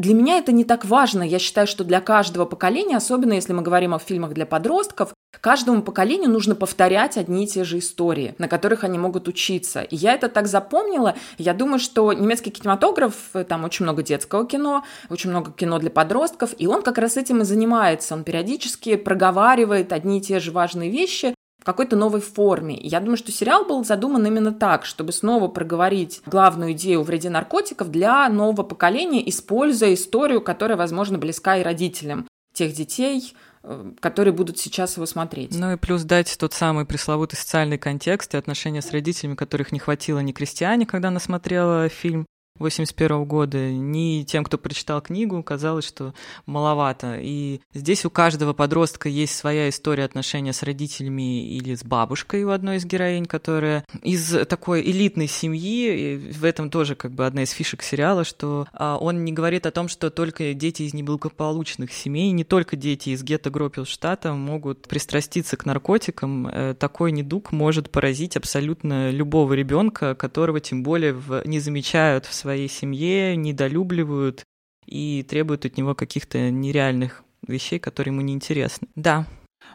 [0.00, 1.22] для меня это не так важно.
[1.22, 5.82] Я считаю, что для каждого поколения, особенно если мы говорим о фильмах для подростков, каждому
[5.82, 9.82] поколению нужно повторять одни и те же истории, на которых они могут учиться.
[9.82, 11.16] И я это так запомнила.
[11.36, 15.90] Я думаю, что немецкий кинематограф, э, там очень много детского кино, очень много кино для
[15.90, 18.14] подростков, и он как раз этим и занимается.
[18.14, 21.34] Он периодически проговаривает одни и те же важные вещи,
[21.72, 22.76] какой-то новой форме.
[22.76, 27.04] И я думаю, что сериал был задуман именно так, чтобы снова проговорить главную идею о
[27.04, 33.92] вреде наркотиков для нового поколения, используя историю, которая, возможно, близка и родителям тех детей, э,
[34.00, 35.54] которые будут сейчас его смотреть.
[35.54, 39.78] Ну и плюс дать тот самый пресловутый социальный контекст и отношения с родителями, которых не
[39.78, 42.26] хватило ни крестьяне, когда она смотрела фильм,
[42.60, 46.14] 81 года, ни тем, кто прочитал книгу, казалось, что
[46.46, 47.18] маловато.
[47.20, 52.50] И здесь у каждого подростка есть своя история отношения с родителями или с бабушкой у
[52.50, 57.42] одной из героинь, которая из такой элитной семьи, и в этом тоже как бы одна
[57.42, 61.92] из фишек сериала, что а, он не говорит о том, что только дети из неблагополучных
[61.92, 66.46] семей, не только дети из гетто Гропилштата могут пристраститься к наркотикам.
[66.46, 72.34] Э, такой недуг может поразить абсолютно любого ребенка, которого тем более в, не замечают в
[72.34, 74.44] своей семье, недолюбливают
[74.86, 78.88] и требуют от него каких-то нереальных вещей, которые ему неинтересны.
[78.94, 79.26] Да.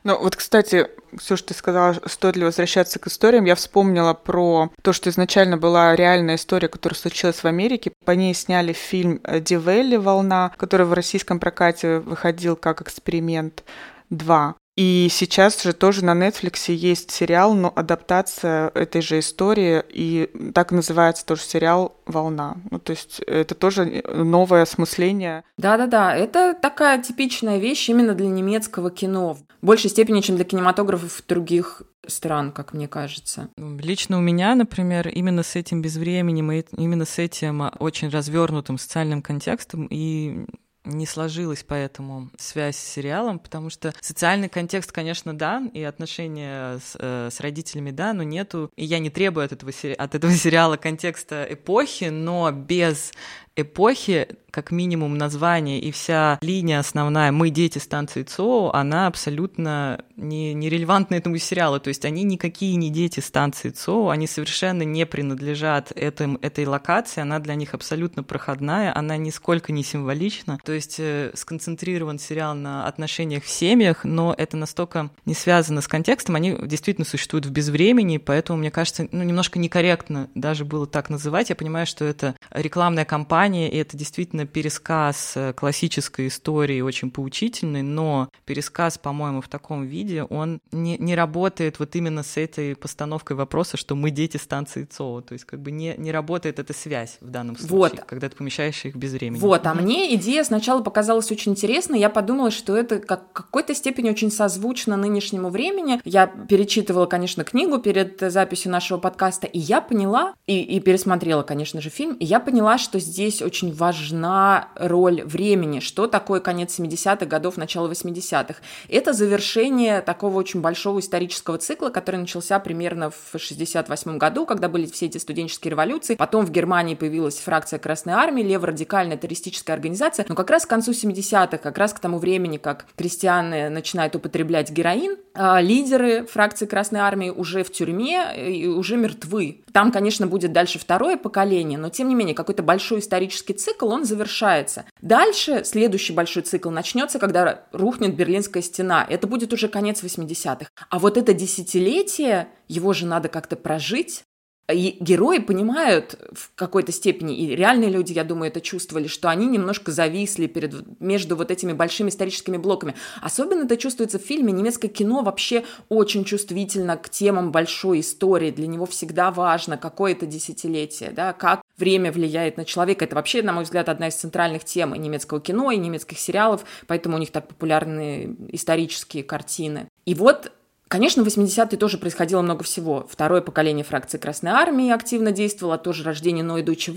[0.04, 4.72] Ну вот, кстати, все, что ты сказала, стоит ли возвращаться к историям, я вспомнила про
[4.82, 7.92] то, что изначально была реальная история, которая случилась в Америке.
[8.06, 9.96] По ней сняли фильм «Дивелли.
[9.96, 13.64] Волна», который в российском прокате выходил как эксперимент
[14.10, 14.56] 2.
[14.76, 20.72] И сейчас же тоже на Netflix есть сериал, но адаптация этой же истории, и так
[20.72, 22.58] называется тоже сериал «Волна».
[22.70, 25.46] Ну, то есть это тоже новое осмысление.
[25.58, 29.38] Да-да-да, это такая типичная вещь именно для немецкого кино.
[29.62, 33.50] В большей степени, чем для кинематографов других стран, как мне кажется.
[33.58, 39.22] Лично у меня, например, именно с этим безвременем и именно с этим очень развернутым социальным
[39.22, 40.46] контекстом и
[40.86, 46.96] не сложилась поэтому связь с сериалом, потому что социальный контекст, конечно, да, и отношения с,
[47.00, 50.78] э, с родителями, да, но нету, и я не требую от этого, от этого сериала
[50.78, 53.12] контекста эпохи, но без
[53.56, 60.54] эпохи, как минимум название и вся линия основная «Мы дети станции ЦО», она абсолютно не,
[60.54, 61.80] не релевантна этому сериалу.
[61.82, 67.20] То есть они никакие не дети станции ЦО, они совершенно не принадлежат этим, этой локации,
[67.20, 70.58] она для них абсолютно проходная, она нисколько не символична.
[70.64, 75.88] То есть э, сконцентрирован сериал на отношениях в семьях, но это настолько не связано с
[75.90, 81.10] контекстом, они действительно существуют в безвремени, поэтому, мне кажется, ну, немножко некорректно даже было так
[81.10, 81.50] называть.
[81.50, 87.12] Я понимаю, что это рекламная кампания, романе, и это действительно пересказ э, классической истории, очень
[87.12, 92.76] поучительный, но пересказ, по-моему, в таком виде, он не, не работает вот именно с этой
[92.76, 96.74] постановкой вопроса, что мы дети станции ЦО, то есть как бы не, не работает эта
[96.74, 98.00] связь в данном случае, вот.
[98.06, 99.40] когда ты помещаешь их без времени.
[99.40, 104.10] Вот, а мне идея сначала показалась очень интересной, я подумала, что это как какой-то степени
[104.10, 106.02] очень созвучно нынешнему времени.
[106.04, 111.82] Я перечитывала, конечно, книгу перед записью нашего подкаста, и я поняла, и, и пересмотрела, конечно
[111.82, 115.80] же, фильм, и я поняла, что здесь здесь очень важна роль времени.
[115.80, 118.56] Что такое конец 70-х годов, начало 80-х?
[118.90, 124.86] Это завершение такого очень большого исторического цикла, который начался примерно в 68 году, когда были
[124.86, 126.16] все эти студенческие революции.
[126.16, 130.26] Потом в Германии появилась фракция Красной Армии, леворадикальная террористическая организация.
[130.30, 134.72] Но как раз к концу 70-х, как раз к тому времени, как крестьяне начинают употреблять
[134.72, 139.64] героин, а, лидеры фракции Красной Армии уже в тюрьме и уже мертвы.
[139.74, 144.06] Там, конечно, будет дальше второе поколение, но тем не менее какой-то большой исторический цикл, он
[144.06, 144.86] завершается.
[145.02, 149.06] Дальше следующий большой цикл начнется, когда рухнет Берлинская стена.
[149.10, 150.68] Это будет уже конец 80-х.
[150.90, 154.24] А вот это десятилетие, его же надо как-то прожить,
[154.72, 159.46] и герои понимают в какой-то степени, и реальные люди, я думаю, это чувствовали, что они
[159.46, 162.96] немножко зависли перед, между вот этими большими историческими блоками.
[163.22, 164.52] Особенно это чувствуется в фильме.
[164.52, 168.50] Немецкое кино вообще очень чувствительно к темам большой истории.
[168.50, 173.06] Для него всегда важно какое-то десятилетие, да, как время влияет на человека.
[173.06, 176.66] Это вообще, на мой взгляд, одна из центральных тем и немецкого кино, и немецких сериалов,
[176.88, 179.90] поэтому у них так популярны исторические картины.
[180.06, 180.52] И вот
[180.88, 183.08] Конечно, в 80-е тоже происходило много всего.
[183.10, 186.94] Второе поколение фракции Красной Армии активно действовало, тоже рождение Ной Дойче.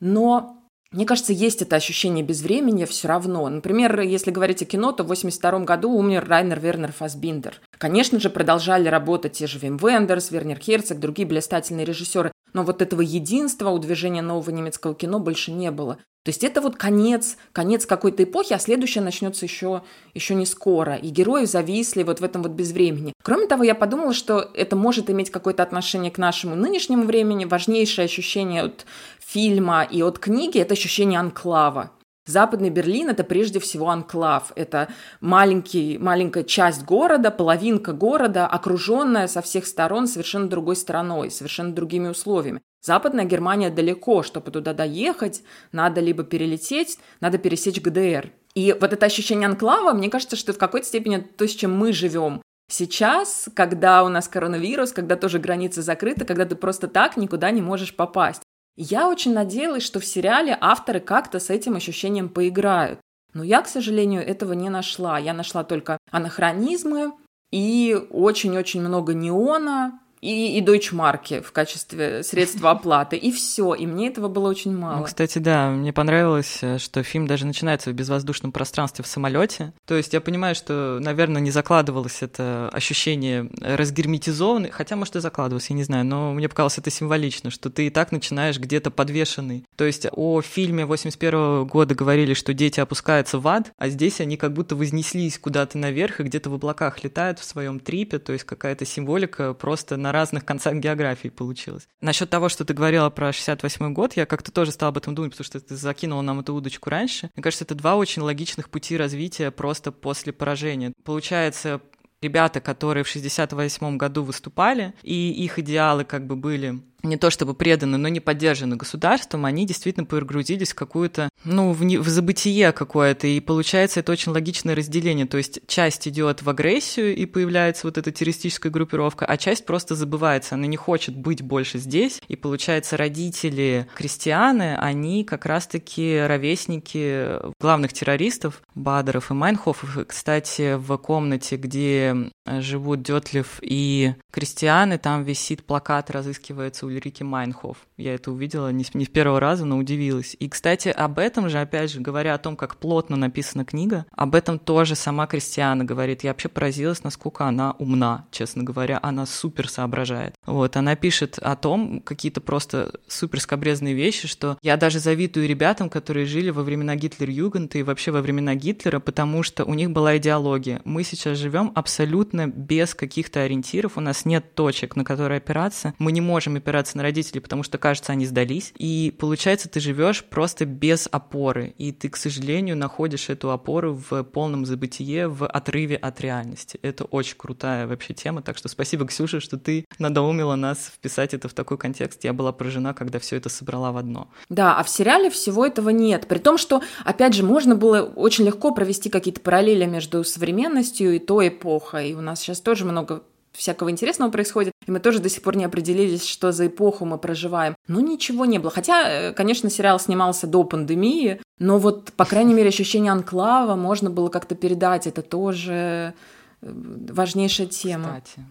[0.00, 0.56] Но
[0.92, 3.48] мне кажется, есть это ощущение безвремени все равно.
[3.48, 7.60] Например, если говорить о кино, то в 82 году умер Райнер Вернер Фасбиндер.
[7.78, 12.32] Конечно же, продолжали работать те же Вим Вендерс, Вернер Херцог, другие блистательные режиссеры.
[12.54, 15.98] Но вот этого единства у движения нового немецкого кино больше не было.
[16.22, 20.96] То есть это вот конец, конец какой-то эпохи, а следующая начнется еще, еще не скоро.
[20.96, 23.14] И герои зависли вот в этом вот безвремени.
[23.22, 27.46] Кроме того, я подумала, что это может иметь какое-то отношение к нашему нынешнему времени.
[27.46, 28.84] Важнейшее ощущение от
[29.18, 31.90] фильма и от книги– это ощущение анклава.
[32.30, 34.52] Западный Берлин– это прежде всего анклав.
[34.54, 34.88] Это
[35.20, 42.06] маленький, маленькая часть города, половинка города, окруженная со всех сторон совершенно другой стороной, совершенно другими
[42.08, 42.62] условиями.
[42.82, 48.30] Западная Германия далеко, чтобы туда доехать, надо либо перелететь, надо пересечь ГДР.
[48.54, 51.92] И вот это ощущение анклава, мне кажется, что в какой-то степени то, с чем мы
[51.92, 52.42] живем.
[52.70, 57.60] Сейчас, когда у нас коронавирус, когда тоже границы закрыты, когда ты просто так никуда не
[57.60, 58.42] можешь попасть.
[58.76, 63.00] Я очень надеялась, что в сериале авторы как-то с этим ощущением поиграют.
[63.32, 65.18] Но я, к сожалению, этого не нашла.
[65.18, 67.12] Я нашла только анахронизмы
[67.50, 73.74] и очень-очень много неона, и, и дойчмарки в качестве средства оплаты, и все.
[73.74, 74.98] И мне этого было очень мало.
[74.98, 79.72] Ну, кстати, да, мне понравилось, э, что фильм даже начинается в безвоздушном пространстве в самолете.
[79.86, 85.70] То есть я понимаю, что, наверное, не закладывалось это ощущение разгерметизованной, хотя, может, и закладывалось,
[85.70, 89.64] я не знаю, но мне показалось это символично, что ты и так начинаешь где-то подвешенный.
[89.76, 94.36] То есть о фильме 81 года говорили, что дети опускаются в ад, а здесь они
[94.36, 98.44] как будто вознеслись куда-то наверх и где-то в облаках летают в своем трипе, то есть
[98.44, 101.88] какая-то символика просто на разных концах географии получилось.
[102.00, 105.32] Насчет того, что ты говорила про 68 год, я как-то тоже стала об этом думать,
[105.32, 107.30] потому что ты закинула нам эту удочку раньше.
[107.34, 110.92] Мне кажется, это два очень логичных пути развития просто после поражения.
[111.04, 111.80] Получается,
[112.22, 117.54] ребята, которые в 68 году выступали, и их идеалы как бы были не то чтобы
[117.54, 122.72] преданы, но не поддержаны государством, они действительно погрузились в какую-то, ну, в, не, в забытие
[122.72, 127.86] какое-то, и получается это очень логичное разделение, то есть часть идет в агрессию, и появляется
[127.86, 132.36] вот эта террористическая группировка, а часть просто забывается, она не хочет быть больше здесь, и
[132.36, 141.56] получается родители Кристианы, они как раз-таки ровесники главных террористов, Бадеров и Майнхофов, кстати, в комнате,
[141.56, 147.78] где живут Детлеф и Кристиане, там висит плакат «Разыскивается Ульрика Майнхоф.
[147.96, 150.36] Я это увидела не не с первого раза, но удивилась.
[150.38, 154.34] И, кстати, об этом же, опять же, говоря о том, как плотно написана книга, об
[154.34, 156.24] этом тоже сама Кристиана говорит.
[156.24, 158.98] Я вообще поразилась, насколько она умна, честно говоря.
[159.02, 160.34] Она супер соображает.
[160.46, 165.88] Вот, она пишет о том, какие-то просто супер скобрезные вещи, что я даже завидую ребятам,
[165.88, 170.16] которые жили во времена Гитлер-Югента и вообще во времена Гитлера, потому что у них была
[170.16, 170.80] идеология.
[170.84, 175.94] Мы сейчас живем абсолютно без каких-то ориентиров, у нас нет точек, на которые опираться.
[175.98, 178.72] Мы не можем опираться опираться на родителей, потому что, кажется, они сдались.
[178.78, 181.74] И получается, ты живешь просто без опоры.
[181.78, 186.78] И ты, к сожалению, находишь эту опору в полном забытие, в отрыве от реальности.
[186.82, 188.42] Это очень крутая вообще тема.
[188.42, 192.24] Так что спасибо, Ксюша, что ты надоумила нас вписать это в такой контекст.
[192.24, 194.28] Я была поражена, когда все это собрала в одно.
[194.48, 196.26] Да, а в сериале всего этого нет.
[196.28, 201.18] При том, что, опять же, можно было очень легко провести какие-то параллели между современностью и
[201.18, 202.10] той эпохой.
[202.10, 205.56] И у нас сейчас тоже много всякого интересного происходит, и мы тоже до сих пор
[205.56, 207.76] не определились, что за эпоху мы проживаем.
[207.88, 208.70] Ну, ничего не было.
[208.70, 214.10] Хотя, э, конечно, сериал снимался до пандемии, но вот, по крайней мере, ощущение анклава можно
[214.10, 215.06] было как-то передать.
[215.06, 216.14] Это тоже
[216.62, 218.20] э, важнейшая тема.
[218.24, 218.46] Кстати.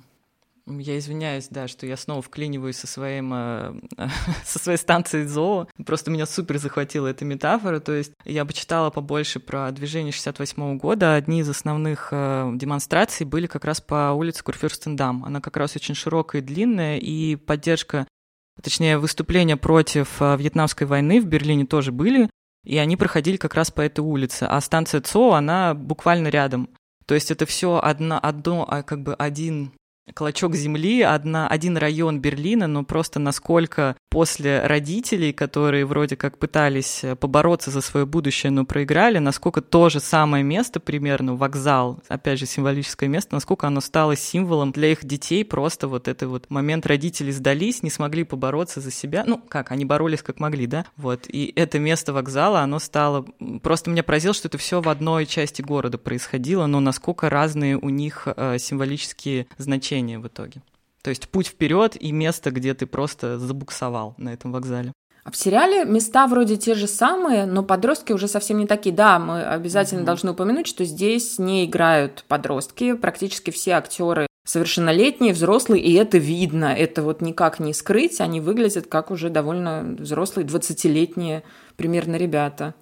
[0.77, 3.73] Я извиняюсь, да, что я снова вклиниваюсь со, своим, э,
[4.45, 5.67] со своей станцией ЗОО.
[5.85, 7.79] Просто меня супер захватила эта метафора.
[7.79, 11.15] То есть я бы читала побольше про движение 68 года.
[11.15, 15.25] Одни из основных э, демонстраций были как раз по улице Курфюрстендам.
[15.25, 18.07] Она как раз очень широкая и длинная, и поддержка,
[18.61, 22.29] точнее, выступления против э, Вьетнамской войны в Берлине тоже были.
[22.65, 24.43] И они проходили как раз по этой улице.
[24.43, 26.69] А станция ЦО, она буквально рядом.
[27.05, 29.71] То есть это все одно, одно, а, как бы один
[30.13, 37.03] клочок земли, одна, один район Берлина, но просто насколько после родителей, которые вроде как пытались
[37.03, 42.39] э, побороться за свое будущее, но проиграли, насколько то же самое место, примерно вокзал, опять
[42.39, 46.85] же символическое место, насколько оно стало символом для их детей, просто вот это вот момент
[46.85, 51.25] родители сдались, не смогли побороться за себя, ну как, они боролись как могли, да, вот,
[51.27, 53.25] и это место вокзала, оно стало,
[53.61, 57.89] просто меня поразило, что это все в одной части города происходило, но насколько разные у
[57.89, 60.61] них э, символические значения в итоге.
[61.01, 64.93] То есть путь вперед и место, где ты просто забуксовал на этом вокзале.
[65.23, 68.95] А в сериале места вроде те же самые, но подростки уже совсем не такие.
[68.95, 70.05] Да, мы обязательно mm-hmm.
[70.05, 72.93] должны упомянуть, что здесь не играют подростки.
[72.93, 76.73] Практически все актеры совершеннолетние, взрослые, и это видно.
[76.73, 78.19] Это вот никак не скрыть.
[78.21, 81.43] Они выглядят как уже довольно взрослые, 20-летние
[81.77, 82.73] примерно ребята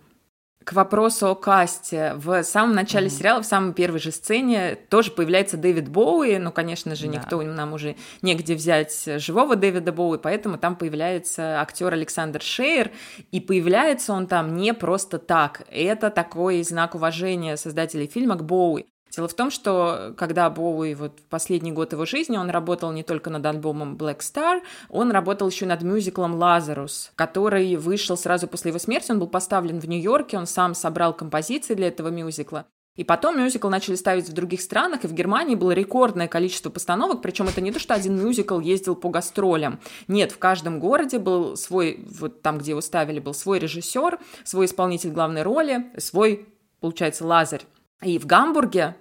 [0.68, 2.14] к вопросу о касте.
[2.18, 3.10] В самом начале mm-hmm.
[3.10, 6.40] сериала, в самой первой же сцене тоже появляется Дэвид Боуи.
[6.40, 7.14] Ну, конечно же, да.
[7.14, 12.92] никто нам уже негде взять живого Дэвида Боуи, поэтому там появляется актер Александр Шейер,
[13.32, 15.66] и появляется он там не просто так.
[15.72, 18.88] Это такой знак уважения создателей фильма к Боуи.
[19.18, 23.02] Дело в том, что когда Боуи вот в последний год его жизни, он работал не
[23.02, 28.70] только над альбомом Black Star, он работал еще над мюзиклом «Лазарус», который вышел сразу после
[28.70, 32.68] его смерти, он был поставлен в Нью-Йорке, он сам собрал композиции для этого мюзикла.
[32.96, 37.24] И потом мюзикл начали ставить в других странах, и в Германии было рекордное количество постановок,
[37.24, 39.80] причем это не то, что один мюзикл ездил по гастролям.
[40.08, 44.68] Нет, в каждом городе был свой, вот там, где его ставили, был свой режиссер, свой
[44.68, 46.48] исполнитель главной роли, свой,
[46.82, 47.66] получается, Лазарь.
[48.02, 48.96] И в Гамбурге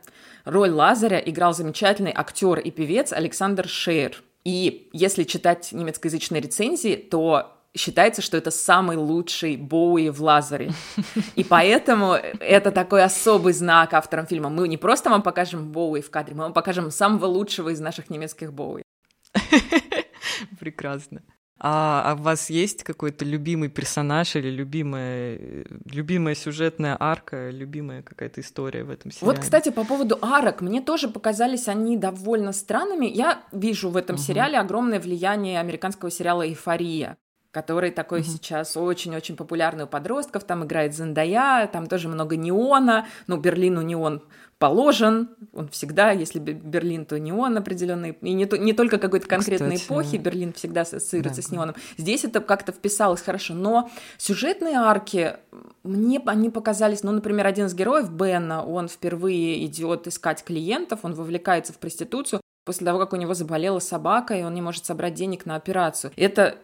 [0.44, 4.22] роль Лазаря играл замечательный актер и певец Александр Шейр.
[4.44, 10.70] И если читать немецкоязычные рецензии, то считается, что это самый лучший Боуи в Лазаре.
[11.34, 14.49] И поэтому это такой особый знак авторам фильма.
[14.49, 18.09] Мы не просто вам покажем Боуи в кадре, мы вам покажем самого лучшего из наших
[18.09, 18.82] немецких Боуи.
[20.59, 21.22] Прекрасно.
[21.59, 28.42] А, а у вас есть какой-то любимый персонаж или любимая, любимая сюжетная арка, любимая какая-то
[28.42, 29.36] история в этом сериале?
[29.36, 33.07] Вот, кстати, по поводу арок, мне тоже показались они довольно странными.
[33.07, 34.22] Я вижу в этом угу.
[34.22, 37.16] сериале огромное влияние американского сериала «Эйфория»
[37.52, 38.28] который такой угу.
[38.28, 40.44] сейчас очень-очень популярный у подростков.
[40.44, 43.07] Там играет Зендая, там тоже много неона.
[43.28, 44.22] Ну, Берлину неон
[44.59, 49.76] положен, он всегда, если Берлин, то неон определенный, и не, то, не только какой-то конкретной
[49.76, 51.48] Кстати, эпохи, Берлин всегда ассоциируется да.
[51.48, 51.74] с неоном.
[51.98, 55.36] Здесь это как-то вписалось хорошо, но сюжетные арки,
[55.82, 61.14] мне они показались, ну, например, один из героев, Бена, он впервые идет искать клиентов, он
[61.14, 65.14] вовлекается в проституцию, после того, как у него заболела собака, и он не может собрать
[65.14, 66.12] денег на операцию.
[66.16, 66.57] Это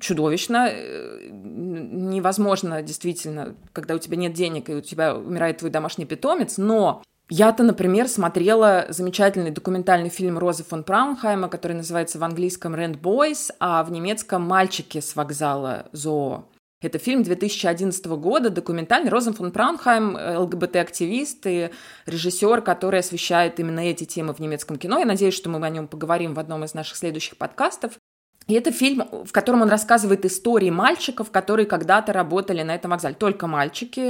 [0.00, 6.04] чудовищно, э, невозможно действительно, когда у тебя нет денег и у тебя умирает твой домашний
[6.04, 12.74] питомец, но я-то, например, смотрела замечательный документальный фильм Розы фон Праунхайма, который называется в английском
[12.74, 16.48] «Rent Boys», а в немецком «Мальчики с вокзала Зоо».
[16.80, 19.10] Это фильм 2011 года, документальный.
[19.10, 21.70] Розен фон Праунхайм, ЛГБТ-активист и
[22.06, 25.00] режиссер, который освещает именно эти темы в немецком кино.
[25.00, 27.94] Я надеюсь, что мы о нем поговорим в одном из наших следующих подкастов.
[28.48, 33.14] И это фильм, в котором он рассказывает истории мальчиков, которые когда-то работали на этом вокзале.
[33.14, 34.00] Только мальчики,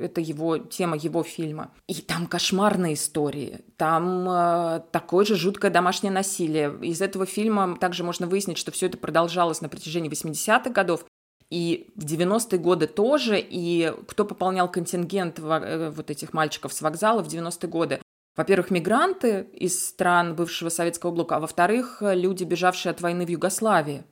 [0.00, 1.72] это его тема его фильма.
[1.88, 6.78] И там кошмарные истории, там э, такое же жуткое домашнее насилие.
[6.80, 11.04] Из этого фильма также можно выяснить, что все это продолжалось на протяжении 80-х годов.
[11.50, 17.20] И в 90-е годы тоже, и кто пополнял контингент э, вот этих мальчиков с вокзала
[17.20, 18.00] в 90-е годы,
[18.36, 24.04] во-первых, мигранты из стран бывшего советского блока, а во-вторых, люди, бежавшие от войны в Югославии.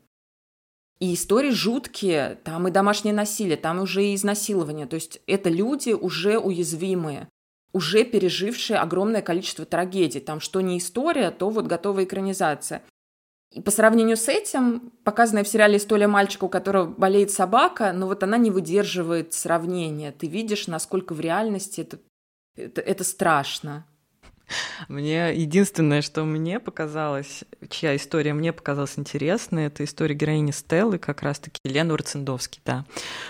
[0.98, 4.86] И истории жуткие, там и домашнее насилие, там уже и изнасилование.
[4.86, 7.28] То есть это люди уже уязвимые,
[7.72, 10.20] уже пережившие огромное количество трагедий.
[10.20, 12.82] Там что не история, то вот готовая экранизация.
[13.50, 18.06] И по сравнению с этим, показанная в сериале история мальчика, у которого болеет собака, но
[18.06, 20.12] вот она не выдерживает сравнения.
[20.12, 21.98] Ты видишь, насколько в реальности это,
[22.56, 23.86] это, это страшно.
[24.88, 31.22] Мне единственное, что мне показалось, чья история мне показалась интересной, это история героини Стеллы, как
[31.22, 32.84] раз-таки Лены Урцендовский, да.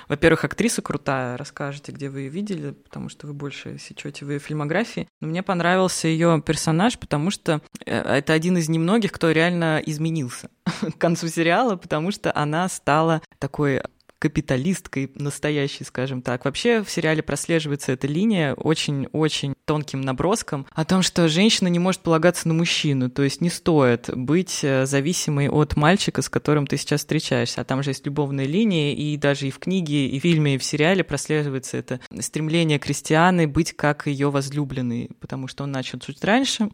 [0.09, 4.39] Во-первых, актриса крутая, расскажите, где вы ее видели, потому что вы больше сечете в ее
[4.39, 5.09] фильмографии.
[5.21, 10.51] Но мне понравился ее персонаж, потому что э, это один из немногих, кто реально изменился
[10.81, 13.81] к концу сериала, потому что она стала такой
[14.25, 16.47] капиталисткой настоящей, скажем так.
[16.47, 22.01] Вообще в сериале прослеживается эта линия очень-очень тонким наброском о том, что женщина не может
[22.01, 26.79] полагаться на мужчину, то есть не стоит быть э, зависимой от мальчика, с которым ты
[26.79, 27.61] сейчас встречаешься.
[27.61, 30.59] А там же есть любовная линия, и даже и в книге, и в фильме, и
[30.59, 36.25] в сериале прослеживается это стремление Кристианы быть как ее возлюбленный, потому что он начал чуть
[36.25, 36.71] раньше,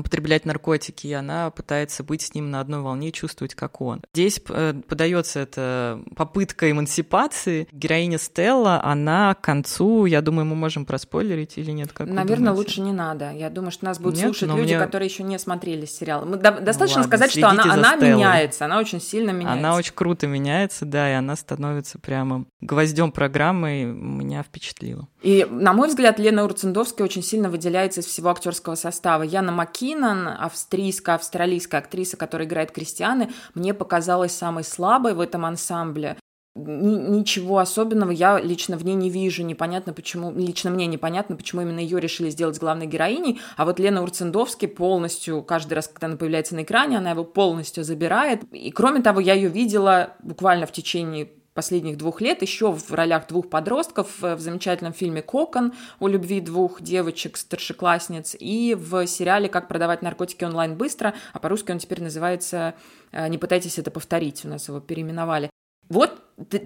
[0.00, 4.02] употреблять наркотики, и она пытается быть с ним на одной волне, чувствовать, как он.
[4.14, 7.68] Здесь э, подается эта попытка эмансипации.
[7.72, 11.92] Героиня Стелла, она к концу, я думаю, мы можем проспойлерить или нет?
[11.92, 13.32] Как Наверное, лучше не надо.
[13.32, 14.78] Я думаю, что нас будут нет, слушать люди, мне...
[14.78, 16.24] которые еще не смотрели сериал.
[16.24, 19.58] Мы, достаточно ну, ладно, сказать, что она, она меняется, она очень сильно меняется.
[19.58, 25.08] Она очень круто меняется, да, и она становится прямо гвоздем программы, и меня впечатлило.
[25.22, 29.22] И, на мой взгляд, Лена Урцендовская очень сильно выделяется из всего актерского состава.
[29.22, 29.52] Яна
[29.82, 36.16] Маккинон, австрийская, австралийская актриса, которая играет Кристианы, мне показалась самой слабой в этом ансамбле.
[36.54, 39.42] Ничего особенного я лично в ней не вижу.
[39.42, 43.40] Непонятно, почему, лично мне непонятно, почему именно ее решили сделать главной героиней.
[43.56, 47.82] А вот Лена Урцендовский полностью, каждый раз, когда она появляется на экране, она его полностью
[47.82, 48.44] забирает.
[48.52, 53.26] И кроме того, я ее видела буквально в течение последних двух лет еще в ролях
[53.26, 60.02] двух подростков в замечательном фильме «Кокон» о любви двух девочек-старшеклассниц и в сериале «Как продавать
[60.02, 62.74] наркотики онлайн быстро», а по-русски он теперь называется
[63.10, 65.50] э, «Не пытайтесь это повторить», у нас его переименовали.
[65.88, 66.12] Вот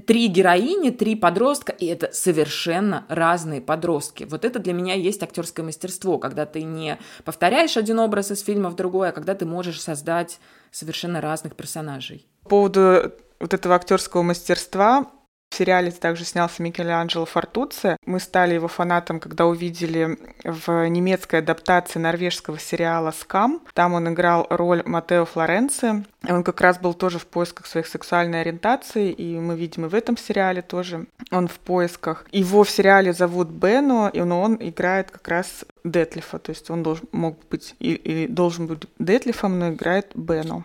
[0.07, 4.25] три героини, три подростка, и это совершенно разные подростки.
[4.25, 8.71] Вот это для меня есть актерское мастерство, когда ты не повторяешь один образ из фильма
[8.71, 10.39] в другой, а когда ты можешь создать
[10.71, 12.27] совершенно разных персонажей.
[12.47, 15.11] По поводу вот этого актерского мастерства
[15.51, 17.97] в сериале также снялся Микеланджело Фортуци.
[18.07, 23.63] Мы стали его фанатом, когда увидели в немецкой адаптации норвежского сериала «Скам».
[23.75, 26.05] Там он играл роль Матео Флоренци.
[26.29, 29.95] Он как раз был тоже в поисках своих сексуальной ориентации, и мы видим и в
[29.97, 32.27] этом сериале тоже он в поисках.
[32.31, 37.09] Его в сериале зовут Бено, и он, играет как раз Детлифа, то есть он должен,
[37.11, 40.65] мог быть или должен быть Детлифом, но играет Бено.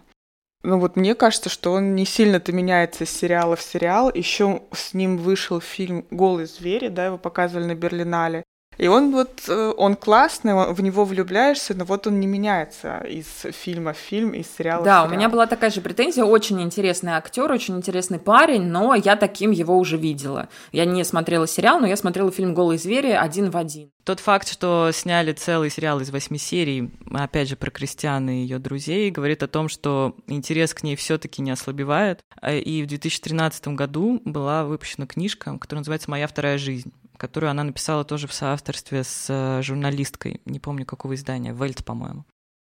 [0.64, 4.12] Ну вот мне кажется, что он не сильно-то меняется из сериала в сериал.
[4.14, 8.44] Еще с ним вышел фильм «Голые звери», да, его показывали на Берлинале.
[8.78, 13.26] И он вот, э, он классный, в него влюбляешься, но вот он не меняется из
[13.54, 15.08] фильма в фильм, из сериала да, в сериал.
[15.08, 19.52] у меня была такая же претензия, очень интересный актер, очень интересный парень, но я таким
[19.52, 20.50] его уже видела.
[20.72, 23.92] Я не смотрела сериал, но я смотрела фильм «Голые звери» один в один.
[24.04, 28.58] Тот факт, что сняли целый сериал из восьми серий, опять же, про Кристианы и ее
[28.58, 32.22] друзей, говорит о том, что интерес к ней все таки не ослабевает.
[32.50, 36.92] И в 2013 году была выпущена книжка, которая называется «Моя вторая жизнь»
[37.22, 42.26] которую она написала тоже в соавторстве с э, журналисткой, не помню какого издания, Вельт, по-моему.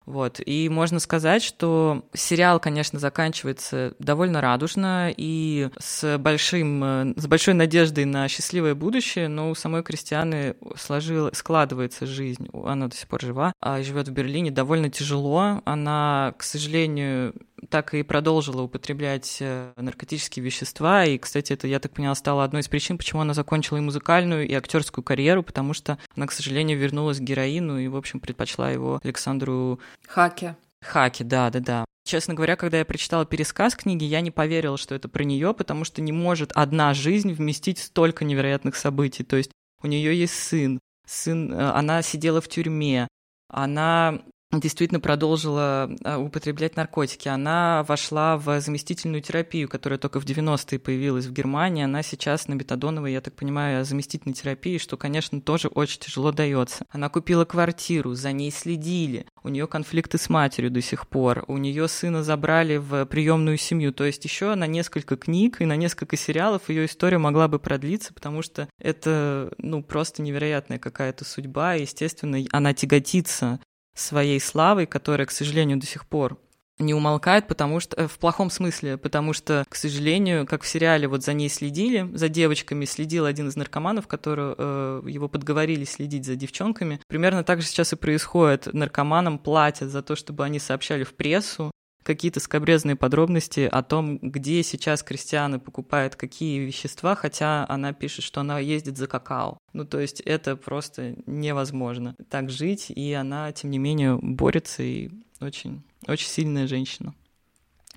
[0.04, 0.40] Вот.
[0.46, 7.54] И можно сказать, что сериал, конечно, заканчивается довольно радужно и с, большим, э, с большой
[7.54, 12.48] надеждой на счастливое будущее, но у самой Кристианы сложила, складывается жизнь.
[12.52, 15.60] Она до сих пор жива, а живет в Берлине довольно тяжело.
[15.64, 17.34] Она, к сожалению,
[17.68, 21.04] так и продолжила употреблять э, наркотические вещества.
[21.04, 24.46] И, кстати, это, я так поняла, стало одной из причин, почему она закончила и музыкальную,
[24.46, 28.70] и актерскую карьеру, потому что она, к сожалению, вернулась к героину и, в общем, предпочла
[28.70, 29.80] его Александру...
[30.06, 30.56] Хаке.
[30.82, 31.84] Хаке, да, да, да.
[32.06, 35.84] Честно говоря, когда я прочитала пересказ книги, я не поверила, что это про нее, потому
[35.84, 39.24] что не может одна жизнь вместить столько невероятных событий.
[39.24, 39.50] То есть
[39.82, 43.08] у нее есть сын, сын, э, она сидела в тюрьме,
[43.48, 44.20] она
[44.52, 47.28] действительно продолжила а, употреблять наркотики.
[47.28, 51.84] Она вошла в заместительную терапию, которая только в 90-е появилась в Германии.
[51.84, 56.84] Она сейчас на бетадоновой, я так понимаю, заместительной терапии, что, конечно, тоже очень тяжело дается.
[56.90, 59.26] Она купила квартиру, за ней следили.
[59.42, 61.44] У нее конфликты с матерью до сих пор.
[61.48, 63.92] У нее сына забрали в приемную семью.
[63.92, 68.14] То есть еще на несколько книг и на несколько сериалов ее история могла бы продлиться,
[68.14, 71.74] потому что это, ну, просто невероятная какая-то судьба.
[71.74, 73.60] естественно, она тяготится
[73.96, 76.38] своей славой, которая, к сожалению, до сих пор
[76.78, 81.08] не умолкает, потому что э, в плохом смысле, потому что, к сожалению, как в сериале
[81.08, 86.26] вот за ней следили, за девочками следил один из наркоманов, который э, его подговорили следить
[86.26, 87.00] за девчонками.
[87.08, 88.68] Примерно так же сейчас и происходит.
[88.72, 91.70] Наркоманам платят за то, чтобы они сообщали в прессу
[92.06, 98.40] какие-то скобрезные подробности о том, где сейчас Кристиана покупает какие вещества, хотя она пишет, что
[98.40, 99.58] она ездит за какао.
[99.72, 105.10] Ну, то есть это просто невозможно так жить, и она, тем не менее, борется и
[105.40, 107.12] очень, очень сильная женщина.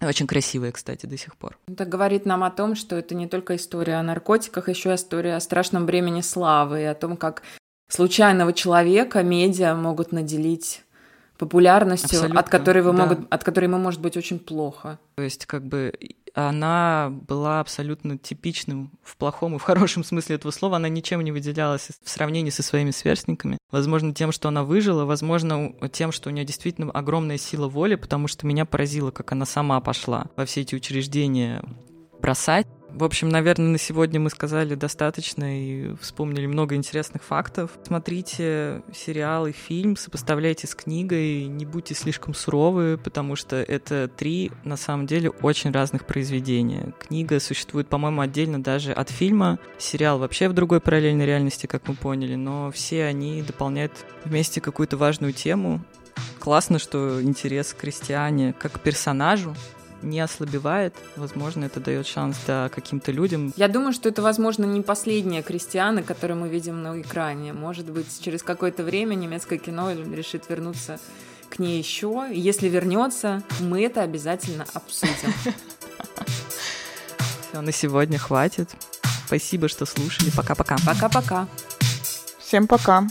[0.01, 1.60] Очень красивая, кстати, до сих пор.
[1.68, 5.39] Это говорит нам о том, что это не только история о наркотиках, еще история о
[5.39, 7.43] страшном бремени славы и о том, как
[7.89, 10.84] случайного человека медиа могут наделить
[11.39, 13.05] популярностью, Абсолютно, от которой, вы да.
[13.05, 14.99] могут, от которой ему может быть очень плохо.
[15.15, 15.93] То есть, как бы,
[16.35, 20.75] она была абсолютно типичным в плохом и в хорошем смысле этого слова.
[20.75, 23.57] Она ничем не выделялась в сравнении со своими сверстниками.
[23.71, 28.27] Возможно, тем, что она выжила, возможно, тем, что у нее действительно огромная сила воли, потому
[28.27, 31.63] что меня поразило, как она сама пошла во все эти учреждения
[32.21, 37.71] бросать в общем, наверное, на сегодня мы сказали достаточно и вспомнили много интересных фактов.
[37.85, 44.51] Смотрите сериал и фильм, сопоставляйте с книгой, не будьте слишком суровы, потому что это три,
[44.63, 46.93] на самом деле, очень разных произведения.
[46.99, 51.95] Книга существует, по-моему, отдельно даже от фильма, сериал вообще в другой параллельной реальности, как мы
[51.95, 53.91] поняли, но все они дополняют
[54.25, 55.81] вместе какую-то важную тему.
[56.39, 59.55] Классно, что интерес к крестьяне как к персонажу
[60.02, 60.93] не ослабевает.
[61.16, 63.54] Возможно, это дает шанс да, каким-то людям.
[63.56, 67.54] Я думаю, что это, возможно, не последние крестьяне, которые мы видим на экране.
[67.54, 71.00] Может быть, через какое-то время немецкое кино решит вернуться
[71.50, 72.28] к ней еще.
[72.32, 75.34] Если вернется, мы это обязательно обсудим.
[77.50, 78.70] Все, на сегодня хватит.
[79.26, 80.32] Спасибо, что слушали.
[80.36, 80.78] Пока-пока.
[80.86, 81.47] Пока-пока.
[82.39, 83.08] Всем пока.